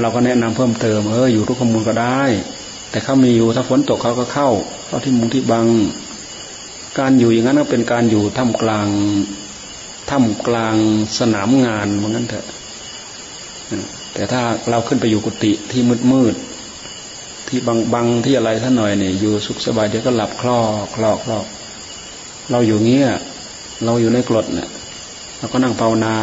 [0.00, 2.22] เราก็แนะนำเพิ่มเติมเอออยู่รุกขมูลก็ได้
[2.90, 4.48] แต่เขามีอยู่ถ้าฝนตกเขาก็เข้า
[4.86, 5.66] เข้าที่มุงที่บัง
[6.98, 8.88] การอยู่อย่างนั้นก็เป็นการอยู่ท่ามกลาง
[10.10, 10.76] ท่ามกลาง
[11.18, 12.46] สนามงานเหมือนกันเถอะ
[14.14, 16.34] แต่ถ้าเราขึ้นไปอยู่กุฏิที่มืดมืด
[17.48, 20.58] ที่บังบังที่อะไรท่านหน่อยเนี่ยอยู่สุขสบายเดี๋ยวก็หลับคลอ
[20.94, 21.38] คลอคลอ
[22.52, 23.08] เราอยู่เงี้ย
[23.84, 24.68] เราอยู่ในกรดเนี่ย
[25.38, 26.14] เราก็นั่งภาวนา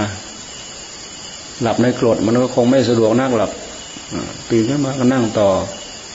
[1.61, 3.51] หลับในกรดมันก็คงไม่สะดวกนั่งหลับ
[4.51, 5.49] ตื่นขึ้นมาก็นั่งต่อ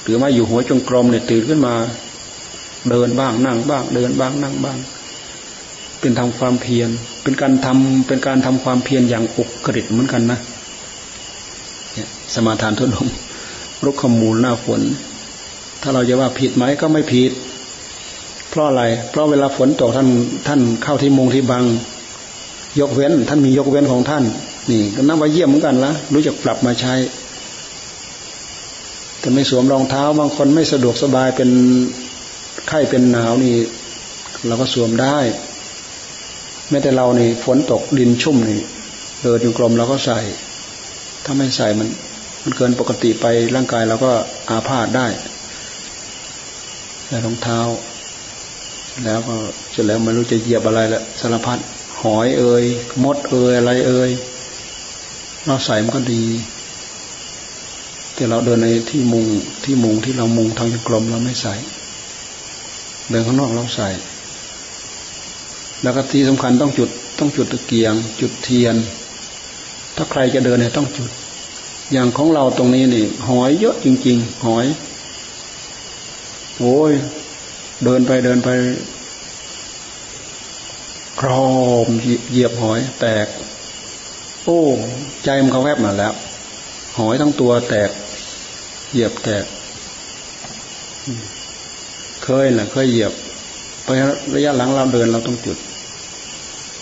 [0.03, 1.75] หรือมาอยู่หัวจงกรมเนี่ยตื่นขึ้นมา
[2.91, 4.79] เดินบ้างนั่งบ้าง เดินบ้างนั่งบ้าง
[6.01, 6.89] เป็นทำความเพียร
[7.23, 10.39] เป็นการทำเป็นการทำความเพียรอย่างอุกฤษเหมือนกันนะ
[12.35, 13.09] สมาทานทุนง
[13.85, 14.81] รุกขมูลหน้าฝน
[15.83, 17.33] ถ้าเราจะว่าผิดไหมก็ไม่ผิด
[18.55, 20.09] เพราะอะไร เพราะเวลาฝนตกท่าน
[20.49, 21.65] ท่านเข้าที่มุงที่บัง
[22.81, 24.25] ยกเว้น ท่านมียกเว้นของท่าน
[24.71, 26.95] นี่ก็นับว่าเยี่ยมเหมือนกันละรู้จักปรับมาใช้
[29.21, 31.51] แต่ไม่สวมรองเท้า บางคนไม่สะดวกสบายเป็น
[32.69, 33.55] ไข้เป็นหนาวนี่
[34.47, 35.19] เราก็สวมได้
[36.71, 38.61] แม้แต่เรานี่ฝนตกดินชุ่มนี่
[39.23, 40.19] เดินอยู่กลมเราก็ใส่
[41.25, 41.89] ถ้าไม่ใส่มัน
[42.43, 44.13] มันเกินปกติไปร่างกายเราก็
[44.49, 45.07] อาพาธได้
[47.07, 47.61] ใส่รองเท้า
[49.03, 49.37] แล้วก็
[49.71, 51.59] เสร็จแล้วไม่รู้จะเหยียบอะไรละสารพัด
[52.03, 52.65] หอยเอ่ย
[53.05, 54.11] มดเอ่ยอะไรเอ่ย
[55.47, 56.25] เราใส่มันก็ดี
[58.15, 59.27] แต่เราเดินในที่มุง
[59.65, 61.55] ที่มุงที่เรามุงทางกลมเราไม่ใส่
[63.11, 63.89] เดินข้างนอกเราใส่
[65.83, 68.77] แล้วก็ที่สำคัญต้องจุดต้องจุดตะเกียง จุดเทียน
[69.97, 71.11] ถ้าใครจะเดินเนี่ยต้องจุด
[71.93, 74.67] อย่างของเราตรงนี้นี่ หอยเยอะจริง ๆ หอย
[76.59, 76.93] โอ้ย
[77.83, 78.49] เดินไปเดินไป
[81.21, 81.45] ครอ
[81.87, 81.89] ม
[82.31, 83.27] เหยียบหอย แตก
[84.45, 84.61] โอ้
[85.25, 86.13] ใจมันเขาแวบมาแล้ว
[86.99, 87.91] หอยทั้งตัวแตก
[88.91, 89.45] เหยียบแตก
[92.25, 93.13] เคยแหละเคยเหยียบ
[93.85, 93.89] ไป
[94.35, 95.59] ระยะหลังเราเดินเราต้องจุด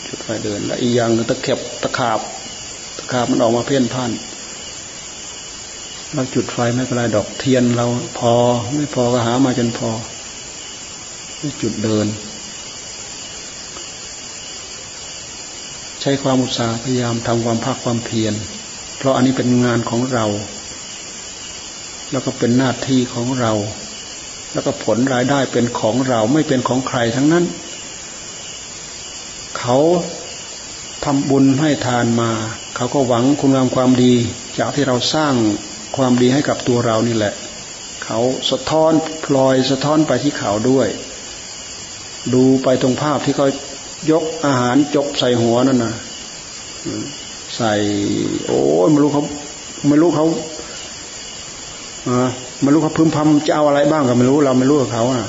[0.06, 2.20] จุดไฟเดิน และอีกอย่างตะเข็บตะขาบ
[2.96, 4.10] ตะขาบมันออกมาเพี้ยนพ่าน
[6.14, 7.86] เราจุดไฟไม่เป็นไรดอกเทียนเรา
[8.18, 8.32] พอ
[8.74, 9.90] ไม่พอก็หามาจนพอ
[11.62, 12.06] จุดเดิน
[16.00, 18.34] ใช้ความอุตสาห์พยายามทำความภาคความเพียร
[18.96, 20.26] เพราะอันนี้เป็นงานของเรา
[22.12, 23.52] แล้วก็เป็นหน้าที่ของเรา
[24.52, 27.44] แล้วก็ผลรายได้เป็นของเราไม่เป็นของใครทั้งนั้น
[29.58, 29.78] เขา
[31.04, 32.30] ทำบุญให้ทานมา
[32.76, 34.14] เขาก็หวังคุณงามความดี
[34.58, 35.34] จากที่เราสร้าง
[35.96, 37.34] ความดีให้กับตัวเรานี่แหละ
[38.04, 38.18] เขา
[38.50, 38.92] สะท้อน
[39.24, 40.88] พลอยสะท้อนไปที่เขาด้วย
[42.34, 43.46] ดูไปตรงภาพที่เขา
[44.10, 45.94] ยกอาหารจกใส่หัวนั่นนะ
[47.56, 47.72] ใส่
[48.46, 48.58] โอ้
[48.92, 49.22] ไม่รู้เขา
[49.88, 50.26] ไม่รู้เขา
[52.08, 52.28] อ่า
[52.62, 55.22] ไม่รู้เขาพึมพำจะเอาอะไรบ้างก็ไม่รู้ เราไม่รู้กับเขาอะ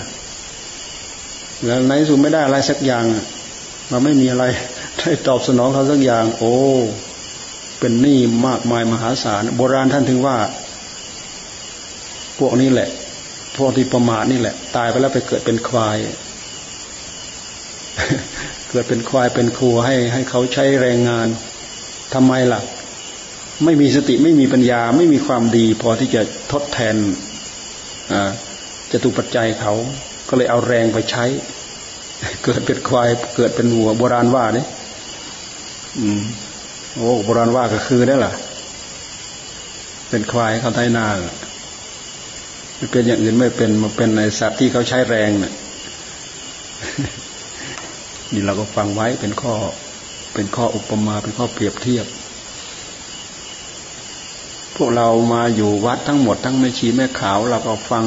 [1.66, 3.06] แล้วในสุดไม่ได้อะไรสักอย่าง
[3.90, 4.46] เราไม่มีอะไร
[5.00, 6.54] ได้ตอบสนองเขาสักอย่าง โอ้
[7.80, 10.38] เป็นหนี้มากมายมหาศาลโบราณท่านถึงว่า
[12.40, 12.90] พวกนี้แหละ
[13.58, 15.98] พวกที่ประมาทนี่แหละ ตายไปแล้วไปเกิดเป็นควาย
[18.70, 21.28] เกิดเป็นควายเป็นครัวให้ให้เขาใช้แรงงาน
[22.14, 22.62] ทำไมล่ะ
[23.64, 26.22] ไม่มีสติไม่มีปัญญา ไม่มีความดี พอที่จะ
[26.52, 26.96] ทดแทน
[28.92, 29.74] จะตุปัจจัยเขา
[30.30, 31.26] ก็เลยเอาแรงไปใช้
[32.44, 34.68] เกิดเป็นควาย เกิดเป็นวัวโบราณว่าเนี่ย
[36.00, 36.22] อืม
[36.96, 38.34] โอ้โบราณว่าก็คือได้ล่ะ
[40.10, 41.06] เป็นควายเขาไถนา
[42.76, 45.54] ไม่เป็นอย่างอื่นไม่เป็นมาเป็นในสัตว์ที่เขาใช้แรงเนี่ย
[48.34, 49.54] นี่เราก็ฟังไว้เป็นข้อ
[50.34, 52.06] เป็นข้ออุปมาเป็นข้อเปรียบเทียบ
[54.76, 58.06] พวกเรามาอยู่วัดทั้งหมดทั้งแม่ชีแม่ขาว เราก็ฟัง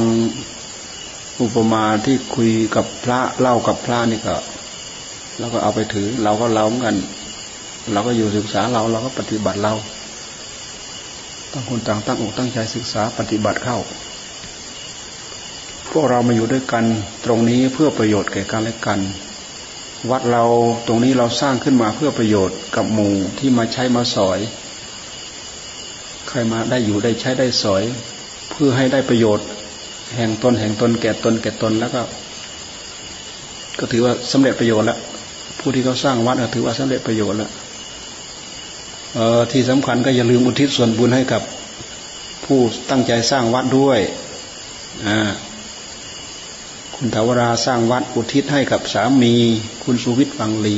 [1.43, 4.37] อุปมาที่คุยกับพระเล่ากับพระนี่ก็
[5.39, 6.97] เราก็เอาไปถือ เราก็เล่ากัน
[7.93, 9.75] เราก็อยู่ศึกษาเราเราก็ปฏิบัติเรา
[11.53, 13.79] ต้องคนต่างตั้งอกตั้งใจศึกษาปฏิบัติเข้า
[15.93, 16.85] พวกเรามาอยู่ด้วยกัน
[17.25, 18.99] ตรงนี้เพื่อประโยชน์แก่กันและกัน
[20.11, 20.45] วัดเรา
[20.87, 24.39] ตรงนี้เราสร้างขึ้นมาเพื่อประโยชน์กับหมู่ที่มาใช้มาสอย
[26.29, 27.83] ใครมาได้อยู่ได้ใช้ได้สอย
[28.51, 29.47] เพื่อให้ได้ประโยชน์
[30.17, 32.03] แห่งตนแห่งตนแก่ตนแก่ตนแล้วก็
[33.79, 34.99] ก็ถือว่าสำเร็จประโยชน์แล้ว
[35.59, 37.51] ผู้ที่เขาสร้างวัดก็ถือว่าสำเร็จประโยชน์แล้ว
[39.15, 41.43] เออที่สำคัญก็อย่าลืมอุทิศส่วนบุญให้กับ
[42.45, 42.59] ผู้
[42.91, 44.01] ตั้งใจสร้างวัดด้วย
[45.07, 45.17] อ่า
[46.99, 49.35] คุณทวราสร้างวัดอุทิศให้กับสามี
[49.85, 50.77] คุณสุวิทย์ฟังหลี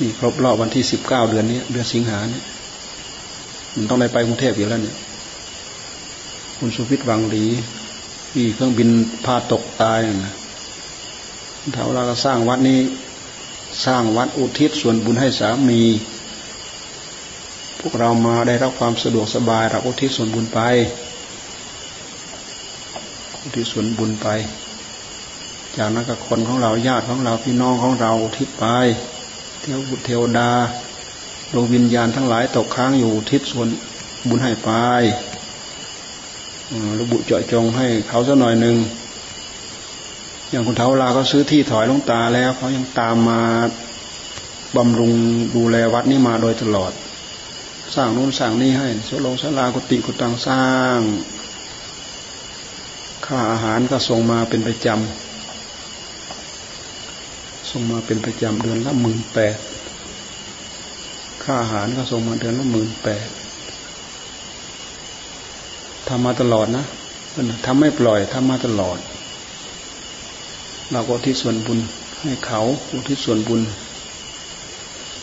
[0.00, 2.44] นี่ครบรอบวันที่สิบเก้าเดือนนี้เดือนสิงหาเนี่ย
[3.74, 4.96] มันต้องได้ไปกรุงเทพอยู่แล้วเนี่ย
[6.58, 7.44] คุณสุวิทย์วังหลี
[8.32, 8.88] ที่เครื่องบิน
[9.24, 10.34] พาตกตายนะ
[11.60, 12.80] คุณทวราก็สร้างวัดนี้
[13.86, 15.82] สร้างวัดอุทิศส่วนบุญให้สามี
[17.80, 20.60] พวกเรามาได้รับความสะดวกสบายรับอุทิศส่วนบุญไป
[23.54, 24.28] ที่ส่วนบุญไป
[25.76, 28.64] จากนั้นก็คนของเราญาติของเราพี่น้องของเราทิศไป
[29.60, 30.50] เทวบุตรเทวดา
[31.52, 33.68] ดวงวิญญาณทั้งหลายตกค้างอยู่ทิศส่วน
[34.28, 34.70] บุญให้ไป
[37.00, 38.76] ระบุเจาะจงให้เขาสักหน่อยหนึ่ง
[40.50, 43.40] อย่างคุณเทวลาก็ซื้อที่ถอยลงตาแล้วเขายังตามมา
[44.76, 45.12] บำรุง
[45.56, 46.92] ดูแลวัดนี้มาโดยตลอด
[47.94, 50.64] สร้างนู้นสร้างนี่ให้สลงสลากุฏิกุตังสร้า
[50.96, 50.98] ง
[53.28, 59.56] ค่าอาหารก็ส่งมาเป็นประจำส่งมาเป็นประจำเดือนละหมื่นแปด
[61.42, 63.26] ค่าอาหารก็ส่งมาเดือนละหมื่นแปด
[66.08, 66.84] ทำมาตลอดนะ
[67.66, 68.98] ทำไม่ปล่อยทำมาตลอด
[70.92, 71.78] เราก็ที่ส่วนบุญ
[72.22, 72.60] ให้เขา
[72.92, 73.62] อุทิศส่วนบุญ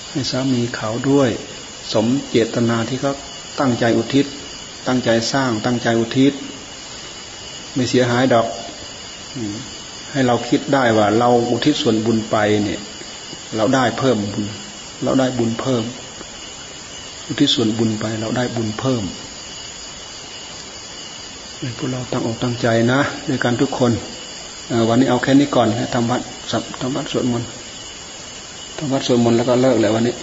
[0.09, 1.29] ให้สามีเขาด้วย
[1.93, 3.13] สมเจตนาที่เขา
[3.59, 4.25] ตั้งใจอุทิศ
[4.87, 6.33] ตั้งใจสร้าง ตั้งใจอุทิศ
[7.75, 8.47] ไม่เสียหายดอก
[10.11, 12.79] ให้เราคิดได้ว่า เราอุทิศส่วนบุญไปเนี่ย
[13.55, 14.45] เราได้เพิ่มบุญ
[15.03, 15.83] เราได้บุญเพิ่ม
[17.27, 19.03] อุทิศส่วนบุญไป เราได้บุญเพิ่ม
[21.77, 23.91] พวกเราตั้งอกตั้งใจนะในการทุกคน
[24.89, 26.21] วันนี้เอาแค่นี้ก่อนทำวัด
[26.81, 27.49] ทำวัดสวดมนต์
[28.77, 30.15] ทำวัดสวดมนต์แล้วก็เลิกแล้ววันนี้